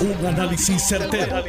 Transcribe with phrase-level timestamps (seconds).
[0.00, 1.44] Un análisis certero,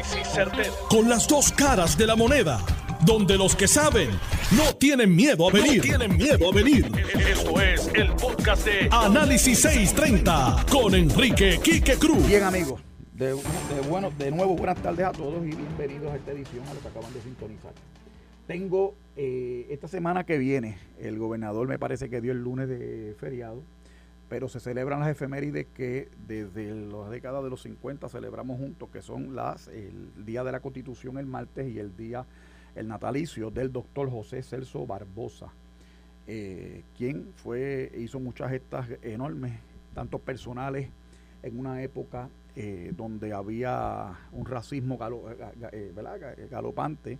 [0.89, 2.59] Con las dos caras de la moneda.
[3.05, 4.09] Donde los que saben
[4.57, 5.81] no tienen miedo a venir.
[5.81, 6.91] tienen miedo a venir.
[7.29, 12.27] Esto es el podcast de Análisis 630 con Enrique Quique Cruz.
[12.27, 12.81] Bien, amigos.
[13.13, 13.31] De,
[13.89, 16.89] bueno, de nuevo, buenas tardes a todos y bienvenidos a esta edición, a los que
[16.89, 17.71] acaban de sintonizar.
[18.47, 23.15] Tengo eh, esta semana que viene, el gobernador me parece que dio el lunes de
[23.17, 23.63] feriado
[24.31, 29.01] pero se celebran las efemérides que desde la década de los 50 celebramos juntos, que
[29.01, 32.25] son las el Día de la Constitución el martes y el día,
[32.73, 35.47] el natalicio del doctor José Celso Barbosa,
[36.27, 39.51] eh, quien fue, hizo muchas gestas enormes,
[39.93, 40.87] tanto personales,
[41.43, 44.97] en una época eh, donde había un racismo
[45.73, 47.19] eh, galopante,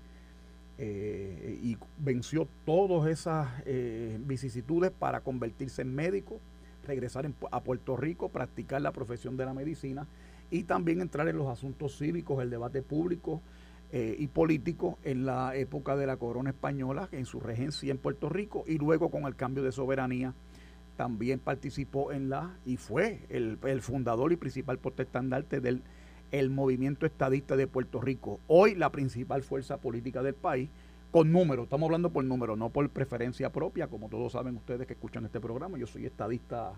[0.80, 3.50] y venció todas esas
[4.26, 6.40] vicisitudes para convertirse en médico
[6.86, 10.08] regresar a Puerto Rico, practicar la profesión de la medicina
[10.50, 13.42] y también entrar en los asuntos cívicos, el debate público
[13.92, 18.30] eh, y político en la época de la corona española, en su regencia en Puerto
[18.30, 20.34] Rico y luego con el cambio de soberanía
[20.96, 25.82] también participó en la y fue el, fundador y principal protestandarte del
[26.32, 30.70] el movimiento estadista de Puerto Rico, hoy la principal fuerza política del país
[31.12, 34.94] con números, estamos hablando por números, no por preferencia propia, como todos saben ustedes que
[34.94, 36.72] escuchan este programa, yo soy estadista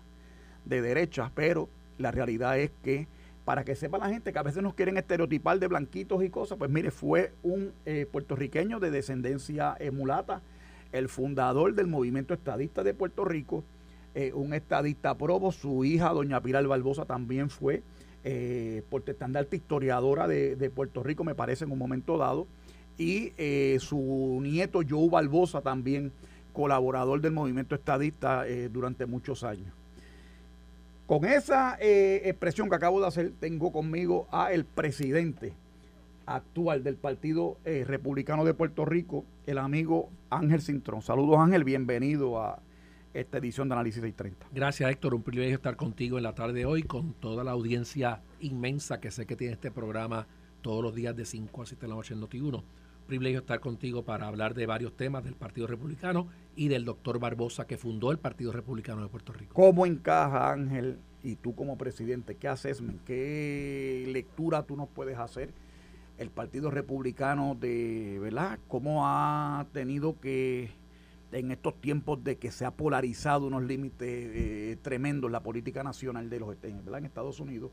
[0.64, 1.68] de derecha, pero
[1.98, 3.06] la realidad es que
[3.44, 6.58] para que sepa la gente que a veces nos quieren estereotipar de blanquitos y cosas,
[6.58, 10.42] pues mire, fue un eh, puertorriqueño de descendencia emulata,
[10.90, 13.62] el fundador del movimiento estadista de Puerto Rico,
[14.14, 17.82] eh, un estadista probo, su hija, doña Pilar Barbosa, también fue
[18.24, 22.48] eh, protestandarte historiadora de, de Puerto Rico, me parece, en un momento dado
[22.98, 26.12] y eh, su nieto Joe Barbosa también
[26.52, 29.72] colaborador del movimiento estadista eh, durante muchos años.
[31.06, 35.52] Con esa eh, expresión que acabo de hacer, tengo conmigo a el presidente
[36.26, 41.02] actual del Partido Republicano de Puerto Rico, el amigo Ángel Cintrón.
[41.02, 42.60] Saludos Ángel, bienvenido a
[43.12, 44.46] esta edición de Análisis 630.
[44.54, 48.22] Gracias Héctor, un privilegio estar contigo en la tarde de hoy con toda la audiencia
[48.40, 50.26] inmensa que sé que tiene este programa
[50.62, 52.62] todos los días de 5 a 7 de la noche en Noti1
[53.04, 57.66] privilegio estar contigo para hablar de varios temas del Partido Republicano y del doctor Barbosa
[57.66, 59.54] que fundó el Partido Republicano de Puerto Rico.
[59.54, 65.52] ¿Cómo encaja, Ángel, y tú como presidente, qué haces, qué lectura tú nos puedes hacer
[66.18, 68.58] el Partido Republicano de, ¿verdad?
[68.68, 70.70] ¿Cómo ha tenido que,
[71.32, 76.30] en estos tiempos de que se ha polarizado unos límites eh, tremendos la política nacional
[76.30, 76.98] de los ¿verdad?
[76.98, 77.72] en Estados Unidos,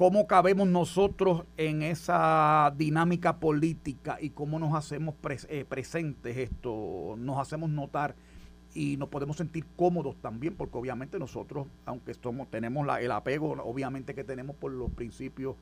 [0.00, 5.14] cómo cabemos nosotros en esa dinámica política y cómo nos hacemos
[5.50, 8.14] eh, presentes esto, nos hacemos notar
[8.72, 14.14] y nos podemos sentir cómodos también, porque obviamente nosotros, aunque somos, tenemos el apego, obviamente
[14.14, 15.56] que tenemos por los principios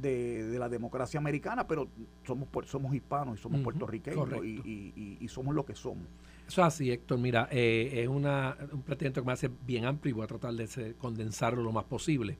[0.00, 1.88] de, la democracia americana, pero
[2.24, 6.06] somos somos hispanos y somos puertorriqueños y, somos lo que somos.
[6.46, 7.18] Eso es así, Héctor.
[7.18, 10.54] Mira, eh, es una, un planteamiento que me hace bien amplio y voy a tratar
[10.54, 12.38] de condensarlo lo más posible.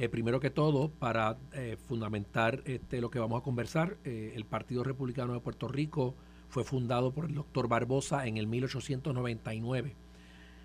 [0.00, 4.46] Eh, primero que todo, para eh, fundamentar este, lo que vamos a conversar, eh, el
[4.46, 6.14] Partido Republicano de Puerto Rico
[6.48, 9.94] fue fundado por el doctor Barbosa en el 1899.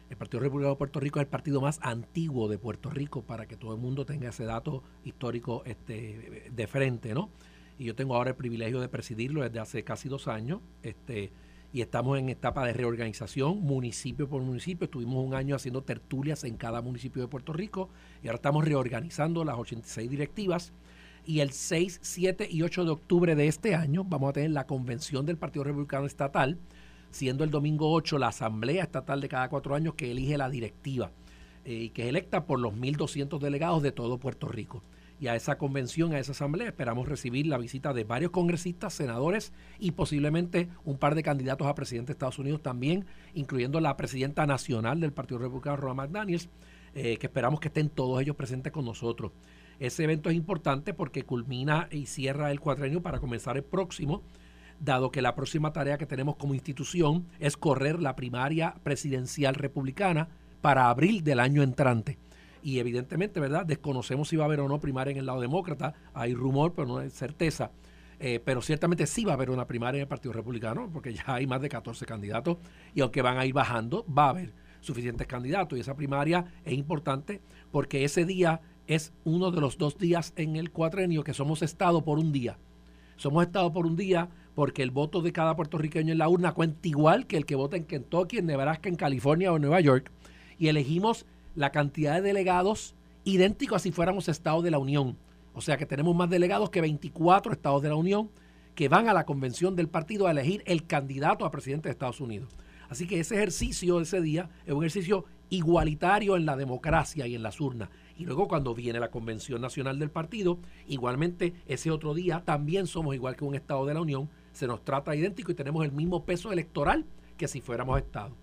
[0.10, 3.46] El Partido Republicano de Puerto Rico es el partido más antiguo de Puerto Rico, para
[3.46, 7.30] que todo el mundo tenga ese dato histórico este, de frente, ¿no?
[7.78, 10.62] Y yo tengo ahora el privilegio de presidirlo desde hace casi dos años.
[10.82, 11.34] Este,
[11.76, 14.86] y estamos en etapa de reorganización municipio por municipio.
[14.86, 17.90] Estuvimos un año haciendo tertulias en cada municipio de Puerto Rico
[18.24, 20.72] y ahora estamos reorganizando las 86 directivas.
[21.26, 24.66] Y el 6, 7 y 8 de octubre de este año vamos a tener la
[24.66, 26.58] convención del Partido Republicano Estatal,
[27.12, 31.12] siendo el domingo 8 la asamblea estatal de cada cuatro años que elige la directiva
[31.66, 34.82] eh, y que es electa por los 1.200 delegados de todo Puerto Rico
[35.20, 39.54] y a esa convención, a esa asamblea, esperamos recibir la visita de varios congresistas, senadores
[39.80, 44.46] y posiblemente un par de candidatos a presidente de Estados Unidos también, incluyendo la presidenta
[44.46, 46.50] nacional del Partido Republicano, Roma McDaniels,
[46.94, 49.32] eh, que esperamos que estén todos ellos presentes con nosotros.
[49.80, 54.22] Ese evento es importante porque culmina y cierra el cuatrenio para comenzar el próximo,
[54.80, 60.30] dado que la próxima tarea que tenemos como institución es correr la primaria presidencial republicana
[60.62, 62.18] para abril del año entrante
[62.66, 63.64] y evidentemente, ¿verdad?
[63.64, 66.88] Desconocemos si va a haber o no primaria en el lado demócrata, hay rumor, pero
[66.88, 67.70] no hay certeza.
[68.20, 71.26] Eh, pero ciertamente sí va a haber una primaria en el Partido Republicano, porque ya
[71.28, 72.58] hay más de 14 candidatos,
[72.96, 75.78] y aunque van a ir bajando, va a haber suficientes candidatos.
[75.78, 77.40] Y esa primaria es importante
[77.72, 82.04] porque ese día es uno de los dos días en el cuatrenio que somos Estado
[82.04, 82.58] por un día.
[83.16, 86.88] Somos Estado por un día porque el voto de cada puertorriqueño en la urna cuenta
[86.88, 90.12] igual que el que vota en Kentucky, en Nebraska, en California o en Nueva York.
[90.58, 95.18] Y elegimos la cantidad de delegados idéntico a si fuéramos Estado de la Unión.
[95.54, 98.30] O sea que tenemos más delegados que 24 estados de la Unión
[98.76, 102.20] que van a la convención del partido a elegir el candidato a presidente de Estados
[102.20, 102.54] Unidos.
[102.90, 107.44] Así que ese ejercicio ese día es un ejercicio igualitario en la democracia y en
[107.44, 107.90] las urnas.
[108.18, 113.16] Y luego cuando viene la convención nacional del partido, igualmente ese otro día también somos
[113.16, 116.26] igual que un Estado de la Unión, se nos trata idéntico y tenemos el mismo
[116.26, 117.06] peso electoral
[117.38, 118.36] que si fuéramos Estado.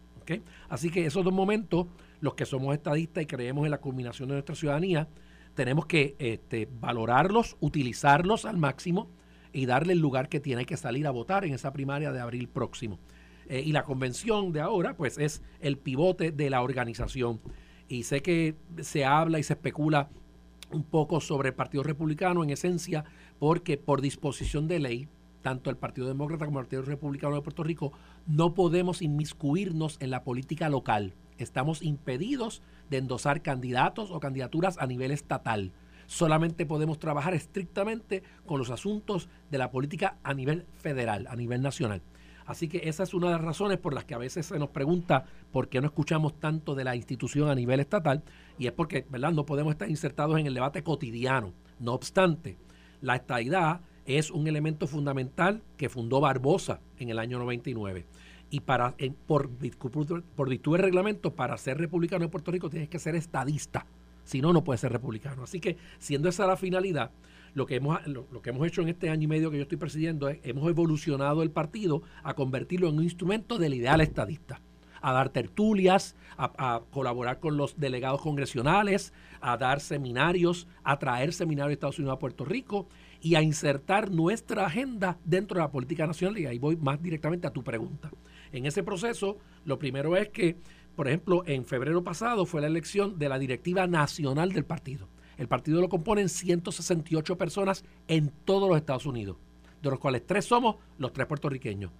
[0.68, 1.86] Así que esos dos momentos,
[2.22, 5.08] los que somos estadistas y creemos en la culminación de nuestra ciudadanía,
[5.54, 9.10] tenemos que este, valorarlos, utilizarlos al máximo
[9.52, 12.48] y darle el lugar que tiene que salir a votar en esa primaria de abril
[12.48, 13.00] próximo.
[13.48, 17.40] Eh, y la convención de ahora, pues es el pivote de la organización.
[17.88, 20.08] Y sé que se habla y se especula
[20.70, 23.04] un poco sobre el Partido Republicano en esencia,
[23.40, 25.08] porque por disposición de ley,
[25.42, 27.92] tanto el Partido Demócrata como el Partido Republicano de Puerto Rico,
[28.28, 31.14] no podemos inmiscuirnos en la política local.
[31.42, 35.72] Estamos impedidos de endosar candidatos o candidaturas a nivel estatal.
[36.06, 41.62] Solamente podemos trabajar estrictamente con los asuntos de la política a nivel federal, a nivel
[41.62, 42.02] nacional.
[42.44, 44.70] Así que esa es una de las razones por las que a veces se nos
[44.70, 48.22] pregunta por qué no escuchamos tanto de la institución a nivel estatal
[48.58, 49.32] y es porque ¿verdad?
[49.32, 51.52] no podemos estar insertados en el debate cotidiano.
[51.78, 52.58] No obstante,
[53.00, 58.06] la estadidad es un elemento fundamental que fundó Barbosa en el año 99.
[58.52, 58.94] Y para,
[59.26, 59.50] por,
[60.36, 63.86] por virtud del reglamento, para ser republicano en Puerto Rico tienes que ser estadista.
[64.24, 65.42] Si no, no puedes ser republicano.
[65.42, 67.10] Así que, siendo esa la finalidad,
[67.54, 69.78] lo que hemos, lo, que hemos hecho en este año y medio que yo estoy
[69.78, 74.60] presidiendo es, hemos evolucionado el partido a convertirlo en un instrumento del ideal estadista
[75.02, 81.70] a dar tertulias, a, colaborar con los delegados congresionales, a dar seminarios, a traer seminarios
[81.70, 82.86] de Estados Unidos a Puerto Rico
[83.20, 86.38] y a insertar nuestra agenda dentro de la política nacional.
[86.38, 88.10] Y ahí voy más directamente a tu pregunta.
[88.52, 90.56] En ese proceso, lo primero es que,
[90.94, 95.08] por ejemplo, en febrero pasado fue la elección de la directiva nacional del partido.
[95.38, 99.36] El partido lo componen 168 personas en todos los Estados Unidos,
[99.82, 101.90] de los cuales tres somos los tres puertorriqueños.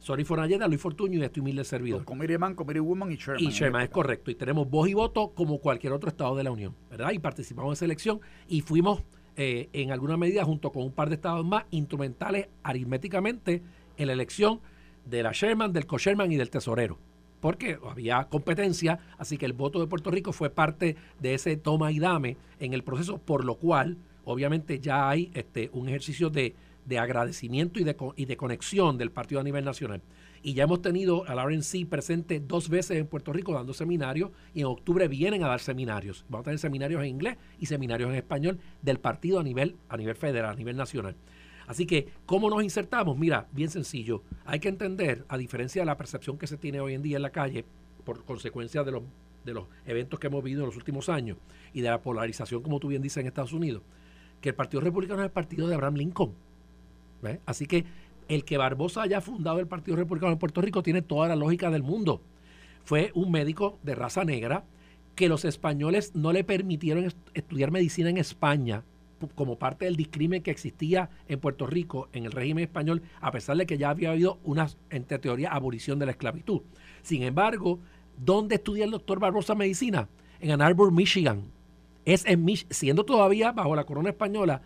[0.00, 2.04] Sorry Fonalleda, Luis Fortuño y este humilde servidor.
[2.04, 3.42] Committee Man, Committee Woman y Sherman.
[3.42, 4.30] Y Sherman, es correcto.
[4.30, 7.10] Y tenemos voz y voto como cualquier otro estado de la Unión, ¿verdad?
[7.12, 9.02] Y participamos en esa elección y fuimos
[9.36, 13.62] eh, en alguna medida, junto con un par de estados más, instrumentales aritméticamente
[13.96, 14.60] en la elección
[15.08, 16.98] de la Sherman, del co-Sherman y del tesorero.
[17.40, 21.92] Porque había competencia, así que el voto de Puerto Rico fue parte de ese toma
[21.92, 26.54] y dame en el proceso, por lo cual, obviamente, ya hay este, un ejercicio de,
[26.98, 30.02] agradecimiento y de, y de conexión del partido a nivel nacional.
[30.42, 34.60] Y ya hemos tenido al RNC presente dos veces en Puerto Rico dando seminarios y
[34.60, 36.24] en octubre vienen a dar seminarios.
[36.28, 39.96] Vamos a tener seminarios en inglés y seminarios en español del partido a nivel, a
[39.96, 41.16] nivel federal, a nivel nacional.
[41.68, 43.18] Así que, ¿cómo nos insertamos?
[43.18, 44.22] Mira, bien sencillo.
[44.46, 47.22] Hay que entender, a diferencia de la percepción que se tiene hoy en día en
[47.22, 47.66] la calle,
[48.04, 49.02] por consecuencia de los,
[49.44, 51.36] de los eventos que hemos vivido en los últimos años
[51.74, 53.82] y de la polarización, como tú bien dices, en Estados Unidos,
[54.40, 56.32] que el Partido Republicano es el partido de Abraham Lincoln.
[57.44, 57.84] Así que
[58.28, 61.70] el que Barbosa haya fundado el Partido Republicano en Puerto Rico tiene toda la lógica
[61.70, 62.22] del mundo.
[62.82, 64.64] Fue un médico de raza negra
[65.14, 68.84] que los españoles no le permitieron estudiar medicina en España
[69.34, 73.56] como parte del discrimen que existía en Puerto Rico en el régimen español, a pesar
[73.56, 76.62] de que ya había habido una, entre teoría, abolición de la esclavitud.
[77.02, 77.80] Sin embargo,
[78.16, 80.08] ¿dónde estudia el doctor Barbosa medicina?
[80.40, 81.50] En Ann Arbor, Michigan.
[82.04, 84.62] Es en siendo todavía bajo la corona española,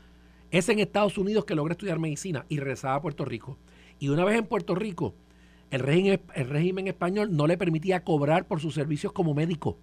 [0.52, 3.56] es en Estados Unidos que logra estudiar medicina y regresaba a Puerto Rico.
[3.98, 5.14] Y una vez en Puerto Rico,
[5.70, 9.78] el régimen, el régimen español no le permitía cobrar por sus servicios como médico.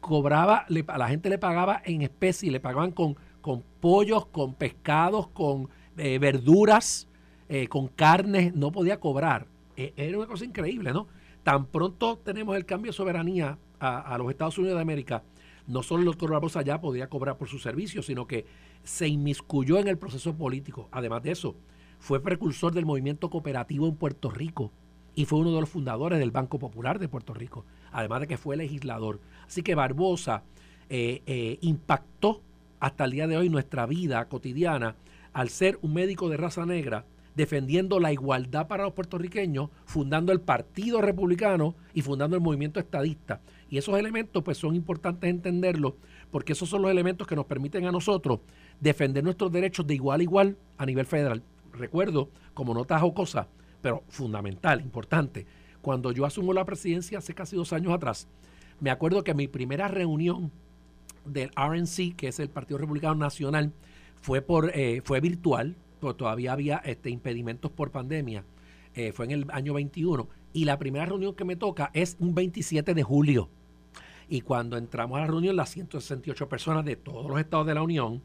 [0.00, 5.28] Cobraba, a la gente le pagaba en especie, le pagaban con, con pollos, con pescados,
[5.28, 7.08] con eh, verduras,
[7.48, 9.46] eh, con carnes, no podía cobrar.
[9.76, 11.08] E, era una cosa increíble, ¿no?
[11.42, 15.22] Tan pronto tenemos el cambio de soberanía a, a los Estados Unidos de América,
[15.66, 18.44] no solo el doctor Barbosa ya podía cobrar por sus servicios, sino que
[18.82, 20.88] se inmiscuyó en el proceso político.
[20.90, 21.54] Además de eso,
[21.98, 24.72] fue precursor del movimiento cooperativo en Puerto Rico
[25.14, 28.38] y fue uno de los fundadores del Banco Popular de Puerto Rico, además de que
[28.38, 29.20] fue legislador.
[29.46, 30.42] Así que Barbosa
[30.88, 32.42] eh, impactó
[32.80, 34.96] hasta el día de hoy nuestra vida cotidiana
[35.32, 40.40] al ser un médico de raza negra defendiendo la igualdad para los puertorriqueños, fundando el
[40.40, 43.40] Partido Republicano y fundando el movimiento estadista.
[43.68, 45.94] Y esos elementos pues son importantes entenderlos
[46.30, 48.40] porque esos son los elementos que nos permiten a nosotros
[48.80, 51.42] defender nuestros derechos de igual a igual a nivel federal.
[51.72, 53.48] Recuerdo, como nota jocosa,
[53.80, 55.46] pero fundamental, importante,
[55.80, 58.28] cuando yo asumo la presidencia hace casi dos años atrás,
[58.80, 60.52] me acuerdo que mi primera reunión
[61.24, 63.72] del RNC, que es el Partido Republicano Nacional,
[64.20, 68.44] fue, por, eh, fue virtual, porque todavía había este, impedimentos por pandemia.
[68.94, 70.28] Eh, fue en el año 21.
[70.52, 73.48] Y la primera reunión que me toca es un 27 de julio.
[74.28, 77.82] Y cuando entramos a la reunión, las 168 personas de todos los estados de la
[77.82, 78.22] Unión,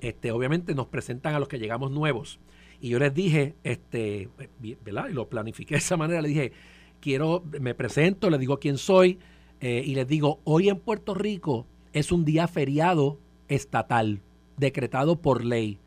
[0.00, 2.40] este, obviamente nos presentan a los que llegamos nuevos.
[2.80, 4.28] Y yo les dije, este,
[4.84, 5.08] ¿verdad?
[5.10, 6.52] Y lo planifiqué de esa manera, le dije,
[7.00, 9.18] quiero, me presento, les digo quién soy,
[9.60, 13.18] eh, y les digo, hoy en Puerto Rico es un día feriado
[13.48, 14.20] estatal,
[14.56, 15.78] decretado por ley.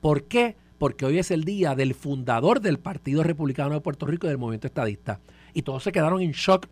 [0.00, 0.56] ¿Por qué?
[0.78, 4.38] Porque hoy es el día del fundador del Partido Republicano de Puerto Rico y del
[4.38, 5.20] movimiento estadista.
[5.52, 6.66] Y todos se quedaron en shock,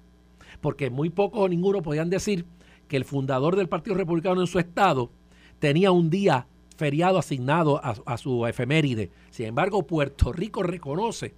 [0.60, 2.46] porque muy poco o ninguno podían decir
[2.88, 5.10] que el fundador del Partido Republicano en su estado
[5.58, 9.10] tenía un día feriado asignado a, su efeméride.
[9.30, 11.34] Sin embargo, Puerto Rico reconoce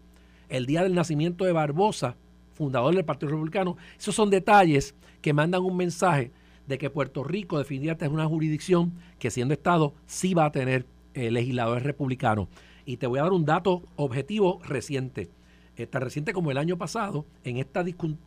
[0.49, 2.17] el día del nacimiento de Barbosa,
[2.53, 3.77] fundador del Partido Republicano.
[3.99, 6.31] Esos son detalles que mandan un mensaje
[6.71, 10.87] de que Puerto Rico definitivamente es una jurisdicción que siendo Estado sí va a tener
[11.15, 12.49] eh, legisladores republicanos.
[12.87, 15.29] Y te voy a dar un dato objetivo reciente.
[15.77, 17.83] Eh, tan reciente como el año pasado, en esta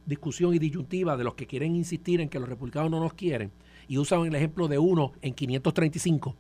[0.06, 3.52] discusión y disyuntiva de los que quieren insistir en que los republicanos no nos quieren,
[3.88, 6.36] y usan el ejemplo de uno en 535,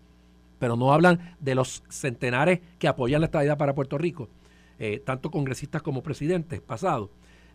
[0.59, 4.27] pero no hablan de los centenares que apoyan la estabilidad para Puerto Rico,
[4.77, 7.09] eh, tanto congresistas como presidentes pasados.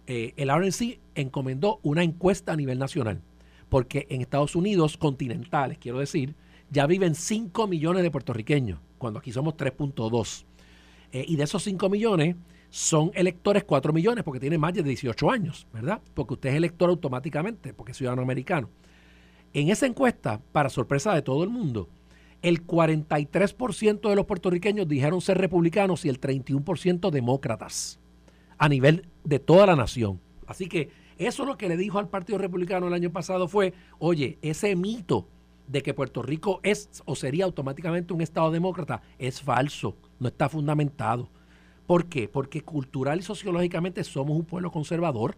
[0.06, 3.20] El RNC encomendó una encuesta a nivel nacional,
[3.68, 6.34] porque en Estados Unidos continentales, quiero decir,
[6.70, 10.44] ya viven 5 millones de puertorriqueños, cuando aquí somos 3.2.
[11.12, 12.36] Eh, y de esos 5 millones
[12.70, 16.02] son electores 4 millones, porque tienen más de 18 años, ¿verdad?
[16.14, 18.68] Porque usted es elector automáticamente, porque es ciudadano americano.
[19.54, 21.88] En esa encuesta, para sorpresa de todo el mundo,
[22.42, 27.98] el 43% de los puertorriqueños dijeron ser republicanos y el 31% demócratas
[28.58, 30.20] a nivel de toda la nación.
[30.46, 34.38] Así que eso lo que le dijo al Partido Republicano el año pasado fue, oye,
[34.40, 35.28] ese mito
[35.66, 40.48] de que Puerto Rico es o sería automáticamente un Estado demócrata es falso, no está
[40.48, 41.28] fundamentado.
[41.86, 42.28] ¿Por qué?
[42.28, 45.36] Porque cultural y sociológicamente somos un pueblo conservador.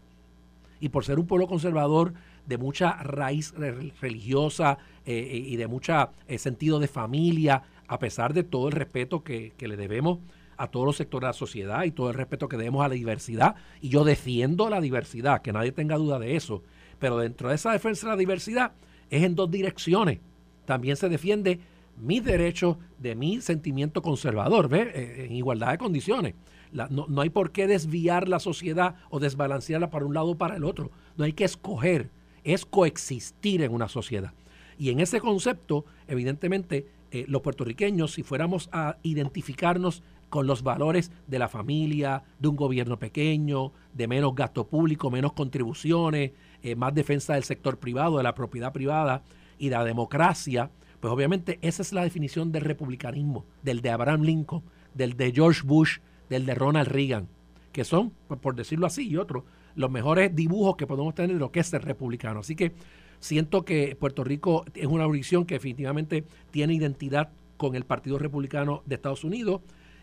[0.80, 2.14] Y por ser un pueblo conservador
[2.46, 3.54] de mucha raíz
[4.00, 8.72] religiosa eh, eh, y de mucho eh, sentido de familia, a pesar de todo el
[8.72, 10.18] respeto que, que, le debemos
[10.60, 12.94] a todos los sectores de la sociedad y todo el respeto que debemos a la
[12.94, 13.56] diversidad.
[13.80, 16.62] Y yo defiendo la diversidad, que nadie tenga duda de eso.
[16.98, 18.72] Pero dentro de esa defensa de la diversidad
[19.08, 20.20] es en dos direcciones.
[20.66, 21.60] También se defiende
[21.98, 25.24] mis derechos de mi sentimiento conservador, ¿ve?
[25.26, 26.34] en igualdad de condiciones.
[26.72, 30.56] no, no, hay por qué desviar la sociedad o desbalancearla para un lado o para
[30.56, 30.90] el otro.
[31.16, 32.10] No hay que escoger
[32.44, 34.32] es coexistir en una sociedad.
[34.78, 41.10] Y en ese concepto, evidentemente, eh, los puertorriqueños, si fuéramos a identificarnos con los valores
[41.26, 46.32] de la familia, de un gobierno pequeño, de menos gasto público, menos contribuciones,
[46.62, 49.22] eh, más defensa del sector privado, de la propiedad privada
[49.58, 50.70] y de la democracia,
[51.00, 54.62] pues obviamente esa es la definición del republicanismo, del de Abraham Lincoln,
[54.94, 57.28] del de George Bush, del de Ronald Reagan,
[57.72, 59.44] que son, por decirlo así, y otros,
[59.74, 62.40] los mejores dibujos que podemos tener de lo que es ser republicano.
[62.40, 62.72] Así que
[63.18, 68.82] siento que Puerto Rico es una jurisdicción que definitivamente tiene identidad con el Partido Republicano
[68.86, 69.60] de Estados Unidos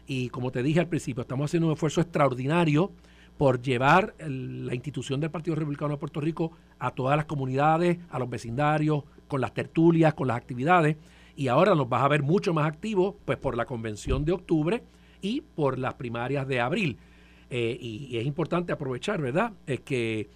[0.07, 2.91] y como te dije al principio, estamos haciendo un esfuerzo extraordinario
[3.37, 8.17] por llevar la institución del Partido Republicano de Puerto Rico a todas las comunidades, a
[8.17, 10.97] los vecindarios, con las tertulias, con las actividades.
[11.35, 14.83] Y ahora nos vas a ver mucho más activos, pues por la convención de octubre
[15.21, 16.97] y por las primarias de abril.
[17.49, 19.53] Eh, y, es importante aprovechar, ¿verdad?
[19.67, 20.29] Es que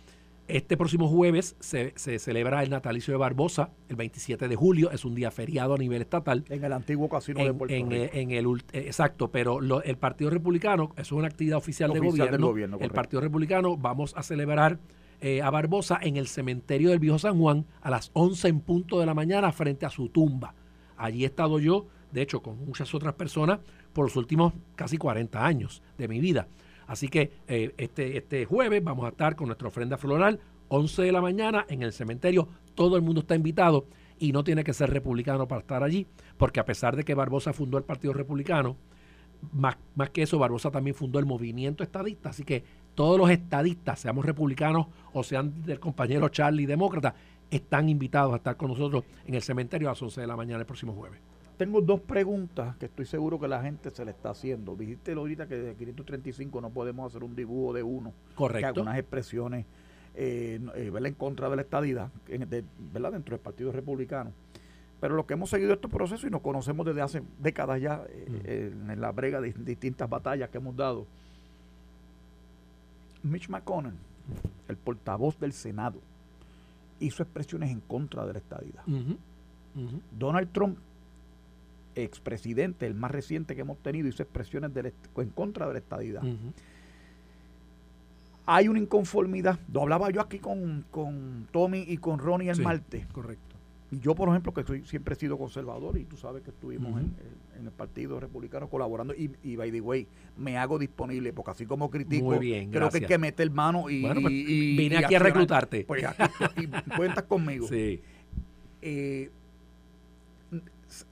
[0.58, 5.16] este próximo jueves se, celebra el natalicio de Barbosa, el 27 de julio, es un
[5.16, 6.44] día feriado a nivel estatal.
[6.50, 7.92] En el antiguo casino de Puerto Rico.
[7.92, 12.78] En el, eh, exacto, pero el Partido Republicano, eso es una actividad oficial, de gobierno.
[12.80, 14.80] el Partido Republicano vamos a celebrar
[15.22, 19.00] eh, a Barbosa en el cementerio del Viejo San Juan a las 11 en punto
[19.00, 20.56] de la mañana frente a su tumba.
[20.98, 23.60] Allí he estado yo, de hecho, con muchas otras personas
[23.94, 26.48] por los últimos casi 40 años de mi vida.
[26.88, 31.12] Así que eh, este, este jueves vamos a estar con nuestra ofrenda floral, 11 de
[31.12, 32.48] la mañana en el cementerio.
[32.76, 33.86] Todo el mundo está invitado
[34.20, 36.08] y no tiene que ser republicano para estar allí,
[36.38, 38.78] porque a pesar de que Barbosa fundó el Partido Republicano,
[39.54, 42.30] más, más que eso, Barbosa también fundó el movimiento estadista.
[42.30, 47.16] Así que todos los estadistas, seamos republicanos o sean del compañero Charlie demócrata,
[47.50, 50.60] están invitados a estar con nosotros en el cementerio a las 11 de la mañana
[50.60, 51.31] el próximo jueves
[51.62, 54.76] tengo dos preguntas que estoy seguro que la gente se le está haciendo.
[54.76, 58.14] Dijiste ahorita que de 535 no podemos hacer un dibujo de uno.
[58.34, 58.60] Correcto.
[58.60, 59.68] Que algunas expresiones
[60.16, 62.10] eh, eh en contra de la estadidad,
[62.92, 63.12] ¿verdad?
[63.12, 64.32] dentro del Partido Republicano.
[65.00, 68.74] Pero los que hemos seguido este proceso y nos conocemos desde hace décadas ya eh,
[68.74, 68.90] mm.
[68.90, 71.06] en la brega de distintas batallas que hemos dado,
[73.22, 73.94] Mitch McConnell,
[74.68, 76.00] el portavoz del Senado,
[77.00, 78.82] hizo expresiones en contra de la estadidad.
[80.18, 80.80] Donald Trump
[81.96, 84.72] expresidente, el más reciente que hemos tenido, hizo expresiones
[85.18, 86.24] en contra de la estadidad.
[88.46, 89.60] Hay una inconformidad.
[89.72, 93.06] Lo hablaba yo aquí con, con Tommy y con Ronnie el martes.
[93.08, 93.52] Correcto.
[93.92, 97.02] Y yo, por ejemplo, que soy, siempre he sido conservador y tú sabes que estuvimos
[97.02, 97.14] en,
[97.62, 100.08] el Partido Republicano colaborando y, y, by the way,
[100.38, 104.02] me hago disponible porque así como critico, creo que hay que meter mano y...
[104.02, 105.84] Bueno, pues, vine aquí a reclutarte.
[105.84, 106.04] Pues
[106.58, 107.68] y cuentas conmigo.
[107.72, 108.02] Sí.
[108.82, 109.30] Eh,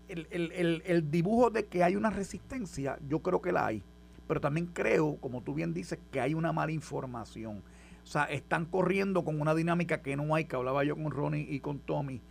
[0.08, 3.84] el, el, el, dibujo de que hay una resistencia, yo creo que la hay.
[4.28, 7.64] Pero también creo, como tú bien dices, que hay una mala información.
[8.04, 11.48] O sea, están corriendo con una dinámica que no hay, que hablaba yo con Ronnie
[11.50, 12.22] y con Tommy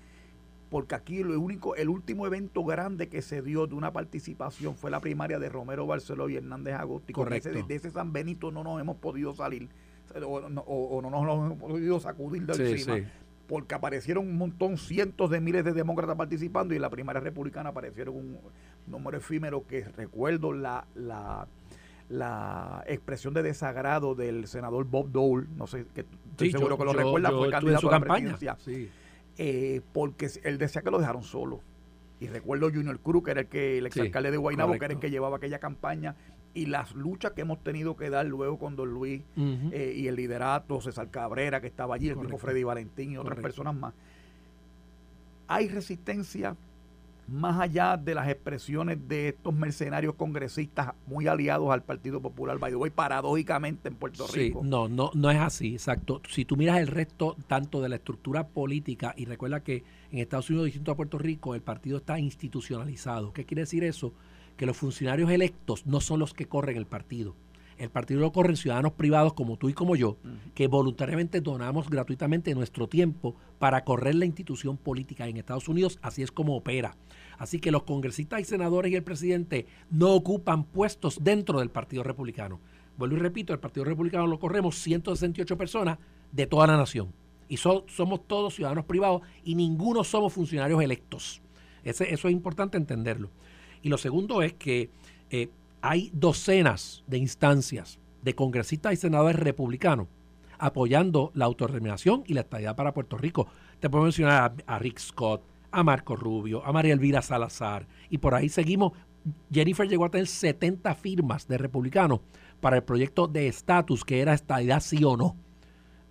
[0.71, 4.91] porque aquí lo único, el último evento grande que se dio de una participación fue
[4.91, 7.13] la primaria de Romero Barceló y Hernández Agosti.
[7.13, 7.51] Correcto.
[7.51, 9.69] de ese San Benito no nos hemos podido salir
[10.25, 13.11] o, no nos lo hemos podido sacudir de encima.
[13.49, 17.71] Porque aparecieron un montón, cientos de miles de demócratas participando y en la primaria republicana
[17.71, 18.39] aparecieron un
[18.87, 21.49] número efímero que recuerdo la, la,
[22.09, 26.93] la expresión de desagrado del senador Bob Dole, no sé, que estoy seguro que lo
[26.93, 28.37] recuerda, fue candidato a la campaña.
[28.59, 28.89] Sí
[29.39, 31.61] eh, porque él decía que lo dejaron solo.
[32.21, 35.01] Y recuerdo Junior Cruz, que era el que el exalcalde de Guaynabo, que era el
[35.01, 36.17] que llevaba aquella campaña,
[36.55, 40.17] y las luchas que hemos tenido que dar luego con Don Luis eh, y el
[40.17, 43.95] liderato, César Cabrera, que estaba allí, el mismo Freddy Valentín y otras personas más.
[45.47, 46.57] Hay resistencia
[47.29, 52.71] más allá de las expresiones de estos mercenarios congresistas muy aliados al Partido Popular, by
[52.71, 54.63] the way, paradójicamente en Puerto Rico.
[54.65, 56.23] No, no, no es así, exacto.
[56.29, 60.49] Si tú miras el resto tanto de la estructura política, y recuerda que en Estados
[60.49, 63.33] Unidos, distinto a Puerto Rico, el partido está institucionalizado.
[63.33, 64.15] ¿Qué quiere decir eso?
[64.59, 67.35] Que los funcionarios electos no son los que corren el partido.
[67.79, 70.17] El partido lo corren ciudadanos privados como tú y como yo,
[70.57, 76.01] que voluntariamente donamos gratuitamente nuestro tiempo para correr la institución política en Estados Unidos.
[76.03, 76.97] Así es como opera.
[77.39, 82.03] Así que los congresistas y senadores y el presidente no ocupan puestos dentro del Partido
[82.03, 82.59] Republicano.
[82.97, 85.99] Vuelvo y repito, el Partido Republicano lo corremos 168 personas
[86.33, 87.13] de toda la nación.
[87.49, 91.41] Y somos todos ciudadanos privados y ninguno somos funcionarios electos.
[91.85, 93.31] eso es importante entenderlo.
[93.83, 94.91] Y lo segundo es que
[95.31, 95.49] eh,
[95.81, 100.09] hay docenas de instancias de congresistas y senadores republicanos
[100.59, 103.47] apoyando la autodeterminación y la estabilidad para Puerto Rico.
[103.81, 108.35] Te puedo mencionar a Rick Scott, a Marco Rubio, a María Elvira Salazar, y por
[108.35, 108.93] ahí seguimos.
[109.53, 112.21] Jennifer llegó a tener 70 firmas de republicanos
[112.61, 115.37] para el proyecto de estatus, que era estadidad sí o no.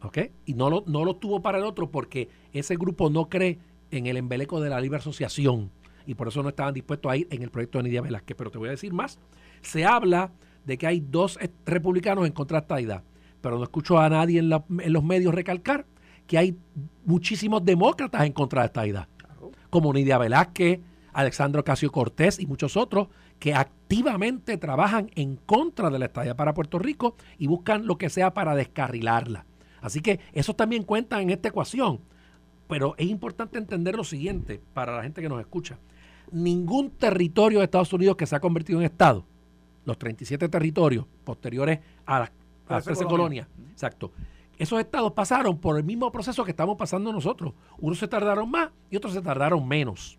[0.01, 0.19] ¿Ok?
[0.45, 3.57] Y no lo, no lo tuvo para el otro porque ese grupo no cree
[3.89, 5.71] en el embeleco de la libre asociación
[6.07, 8.35] y por eso no estaban dispuestos a ir en el proyecto de Nidia Velázquez.
[8.35, 9.19] Pero te voy a decir más.
[9.61, 10.31] Se habla
[10.65, 13.03] de que hay dos republicanos en contra de estadidad,
[13.41, 15.85] pero no escucho a nadie en, en los medios recalcar
[16.25, 16.57] que hay
[17.05, 19.07] muchísimos demócratas en contra de estadidad
[19.69, 20.79] como Nidia Velázquez,
[21.13, 23.07] Alexandro Casio Cortés y muchos otros
[23.39, 28.09] que activamente trabajan en contra de la estadía para Puerto Rico y buscan lo que
[28.09, 29.45] sea para descarrilarla.
[29.81, 32.01] Así que eso también cuenta en esta ecuación.
[32.67, 35.79] Pero es importante entender lo siguiente para la gente que nos escucha.
[36.31, 39.25] Ningún territorio de Estados Unidos que se ha convertido en Estado,
[39.85, 42.31] los 37 territorios posteriores a las,
[42.67, 44.11] a 13 colonias, exacto,
[44.57, 47.53] esos estados pasaron por el mismo proceso que estamos pasando nosotros.
[47.77, 50.17] Unos se tardaron más y otros se tardaron menos.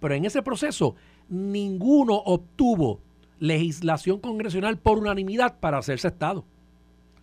[0.00, 0.96] Pero en ese proceso
[1.28, 3.00] ninguno obtuvo
[3.38, 6.44] legislación congresional por unanimidad para hacerse estado.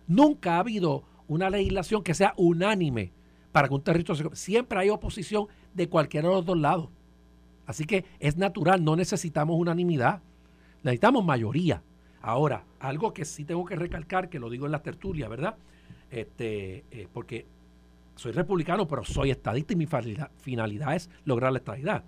[0.06, 3.12] Nunca ha habido una legislación que sea unánime
[3.52, 4.36] para que un territorio se...
[4.36, 6.88] Siempre hay oposición de cualquiera de los dos lados.
[7.66, 10.22] Así que es natural, no necesitamos unanimidad,
[10.82, 11.82] necesitamos mayoría.
[12.20, 15.56] Ahora, algo que sí tengo que recalcar, que lo digo en la tertulia, ¿verdad?
[16.14, 17.46] este, eh, porque
[18.14, 22.04] soy republicano, pero soy estadista y mi finalidad, es lograr la estadidad.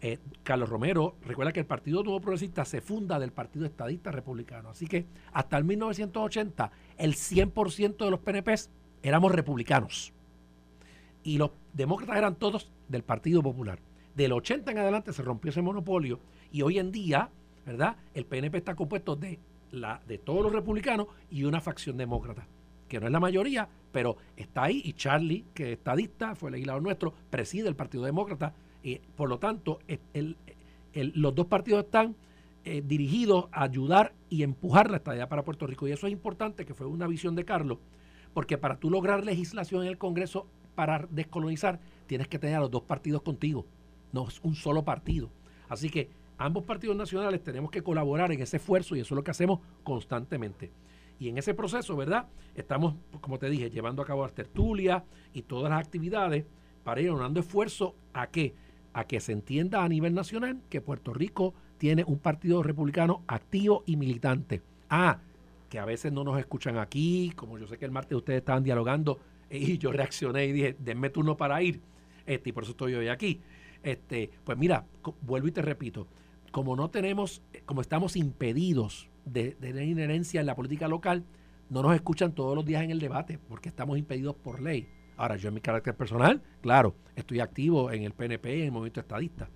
[0.00, 4.70] Eh, Carlos Romero, recuerda que el Partido Nuevo Progresista se funda del Partido Estadista Republicano.
[4.70, 8.70] Así que hasta el 1980, el 100% de los PNPs
[9.02, 10.12] éramos republicanos.
[11.22, 13.78] Y los demócratas eran todos del Partido Popular.
[14.16, 16.18] Del 80 en adelante se rompió ese monopolio
[16.50, 17.30] y hoy en día,
[17.64, 17.96] ¿verdad?
[18.14, 19.38] El PNP está compuesto de,
[19.70, 22.48] la, de todos los republicanos y una facción demócrata
[22.88, 26.82] que no es la mayoría, pero está ahí y Charlie, que es estadista, fue legislador
[26.82, 29.80] nuestro, preside el Partido Demócrata y por lo tanto
[30.92, 32.14] los dos partidos están
[32.64, 36.64] eh, dirigidos a ayudar y empujar la estadía para Puerto Rico y eso es importante,
[36.64, 37.78] que fue una visión de Carlos,
[38.34, 42.70] porque para tú lograr legislación en el Congreso para descolonizar, tienes que tener a los
[42.70, 43.66] dos partidos contigo,
[44.16, 45.30] no es un solo partido.
[45.68, 49.22] Así que ambos partidos nacionales tenemos que colaborar en ese esfuerzo y eso es lo
[49.22, 50.72] que hacemos constantemente.
[51.18, 52.26] Y en ese proceso, ¿verdad?
[52.54, 55.02] Estamos, como te dije, llevando a cabo las tertulias
[55.34, 56.46] y todas las actividades
[56.82, 58.54] para ir dando esfuerzo a que
[58.94, 63.82] a que se entienda a nivel nacional que Puerto Rico tiene un partido republicano activo
[63.84, 64.62] y militante.
[64.88, 65.18] Ah,
[65.68, 68.64] que a veces no nos escuchan aquí, como yo sé que el martes ustedes estaban
[68.64, 71.82] dialogando y yo reaccioné y dije, denme turno para ir,
[72.24, 73.42] este, y por eso estoy hoy aquí.
[73.86, 74.84] Este, pues mira,
[75.22, 76.08] vuelvo y te repito,
[76.50, 81.24] como no tenemos, como estamos impedidos de, tener inherencia en la política local,
[81.70, 84.88] no nos escuchan todos los días en el debate porque estamos impedidos por ley.
[85.16, 88.98] Ahora, yo en mi carácter personal, claro, estoy activo en el PNP en el movimiento
[88.98, 89.48] estadista.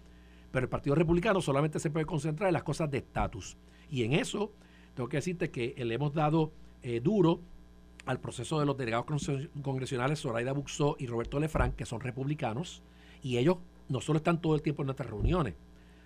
[0.53, 3.57] Pero el Partido Republicano solamente se puede concentrar en las cosas de estatus.
[3.91, 4.53] Y en eso,
[4.95, 6.53] tengo que decirte que le hemos dado
[6.85, 7.41] eh, duro
[8.07, 9.07] al proceso de los delegados
[9.61, 12.85] congresionales Zoraida Buxó y Roberto Lefranc, que son republicanos,
[13.23, 13.59] y ellos
[13.91, 15.55] no solo están todo el tiempo en nuestras reuniones,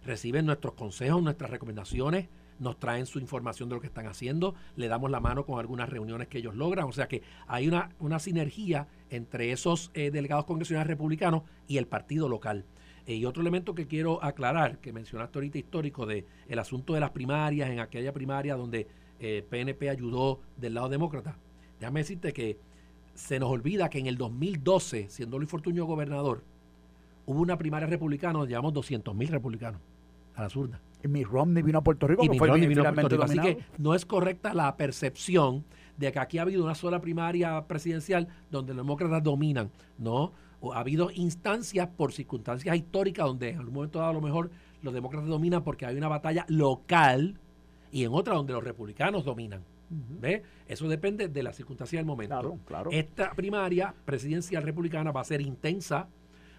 [0.05, 4.89] reciben nuestros consejos, nuestras recomendaciones, nos traen su información de lo que están haciendo, le
[4.89, 6.87] damos la mano con algunas reuniones que ellos logran.
[6.87, 11.87] O sea que hay una, una sinergia entre esos eh, delegados congresionales republicanos y el
[11.87, 12.65] partido local.
[13.07, 17.01] Eh, y otro elemento que quiero aclarar, que mencionaste ahorita histórico, de el asunto de
[17.01, 18.87] las primarias, en aquella primaria donde
[19.19, 21.37] PNP eh, ayudó del lado demócrata.
[21.81, 22.59] Déjame decirte que
[23.15, 26.45] se nos olvida que en el 2012, siendo Luis Fortuño gobernador,
[27.27, 29.81] hubo una primaria republicana donde llevamos 200 mil republicanos
[30.35, 30.81] a las urnas.
[31.03, 33.25] Y mi Romney vino a Puerto Rico, y fue vino a Puerto Rico.
[33.25, 35.65] Así que no es correcta la percepción
[35.97, 39.71] de que aquí ha habido una sola primaria presidencial donde los demócratas dominan.
[39.99, 40.33] No,
[40.73, 44.51] ha habido instancias por circunstancias históricas donde en algún momento dado a lo mejor
[44.83, 47.39] los demócratas dominan porque hay una batalla local
[47.93, 49.63] y en otra donde los republicanos dominan.
[49.91, 50.43] ¿Ve?
[50.67, 52.35] Eso depende de la circunstancia del momento.
[52.35, 52.91] Claro, claro.
[52.91, 56.09] Esta primaria presidencial republicana va a ser intensa.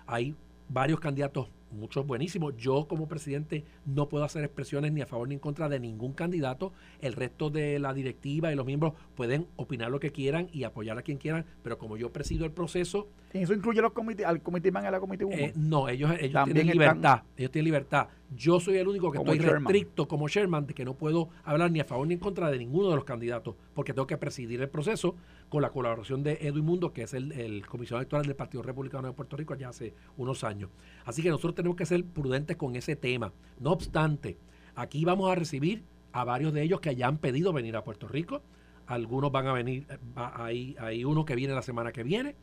[0.06, 0.36] Hay
[0.70, 2.56] varios candidatos muchos buenísimos.
[2.58, 6.14] Yo como presidente no puedo hacer expresiones ni a favor ni en contra de ningún
[6.14, 6.74] candidato.
[7.02, 10.98] El resto de la directiva y los miembros pueden opinar lo que quieran y apoyar
[10.98, 13.10] a quien quieran, pero como yo presido el proceso...
[13.34, 15.36] ¿Eso incluye los comités, al comité man y a la comité 1?
[15.36, 17.24] Eh, no, ellos, ellos tienen libertad.
[17.36, 18.08] Ellos tienen libertad.
[18.32, 21.80] Yo soy el único que estoy restricto como chairman de que no puedo hablar ni
[21.80, 24.70] a favor ni en contra de ninguno de los candidatos, porque tengo que presidir el
[24.70, 25.16] proceso
[25.50, 29.08] con la colaboración de Edwin Mundo, que es el, el comisionado electoral del Partido Republicano
[29.08, 30.70] de Puerto Rico ya hace unos años.
[31.06, 33.32] Así que nosotros tenemos que ser prudentes con ese tema.
[33.60, 34.38] No obstante,
[34.76, 38.08] aquí vamos a recibir a varios de ellos que ya han pedido venir a Puerto
[38.08, 38.42] Rico.
[38.88, 39.86] Algunos van a venir,
[40.16, 42.36] hay, hay uno que viene la semana que viene,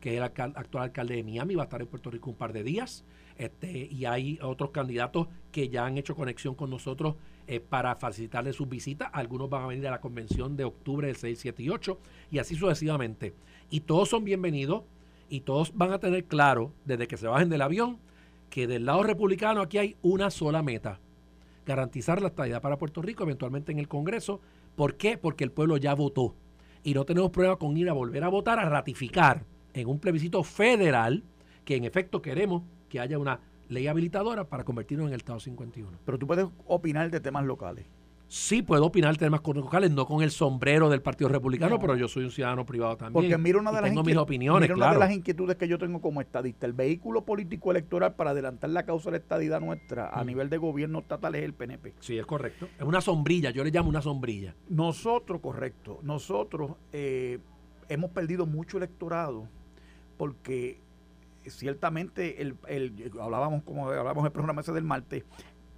[0.00, 2.52] que es el actual alcalde de Miami, va a estar en Puerto Rico un par
[2.52, 3.04] de días.
[3.36, 8.52] Este, y hay otros candidatos que ya han hecho conexión con nosotros eh, para facilitarle
[8.52, 9.08] sus visitas.
[9.12, 11.98] Algunos van a venir a la convención de octubre del 6, 7 y 8,
[12.30, 13.34] y así sucesivamente.
[13.70, 14.82] Y todos son bienvenidos
[15.28, 17.98] y todos van a tener claro, desde que se bajen del avión,
[18.50, 21.00] que del lado republicano aquí hay una sola meta,
[21.64, 24.40] garantizar la estabilidad para Puerto Rico, eventualmente en el Congreso.
[24.76, 25.16] ¿Por qué?
[25.16, 26.34] Porque el pueblo ya votó.
[26.82, 30.42] Y no tenemos prueba con ir a volver a votar, a ratificar en un plebiscito
[30.42, 31.24] federal
[31.64, 35.98] que en efecto queremos que haya una ley habilitadora para convertirnos en el Estado 51.
[36.04, 37.86] Pero tú puedes opinar de temas locales
[38.30, 42.24] sí puedo opinar temas locales, no con el sombrero del Partido Republicano, pero yo soy
[42.24, 43.12] un ciudadano privado también.
[43.12, 46.00] Porque mira una de, las, tengo mis opiniones, una de las inquietudes que yo tengo
[46.00, 46.64] como estadista.
[46.64, 50.26] El vehículo político electoral para adelantar la causa de la estadidad nuestra a mm.
[50.26, 51.94] nivel de gobierno estatal es el PNP.
[51.98, 52.68] Sí, es correcto.
[52.78, 54.54] Es una sombrilla, yo le llamo una sombrilla.
[54.68, 57.40] Nosotros, correcto, nosotros eh,
[57.88, 59.48] hemos perdido mucho electorado
[60.20, 60.78] porque
[61.46, 65.24] ciertamente el, el, hablábamos como hablábamos el programa ese del martes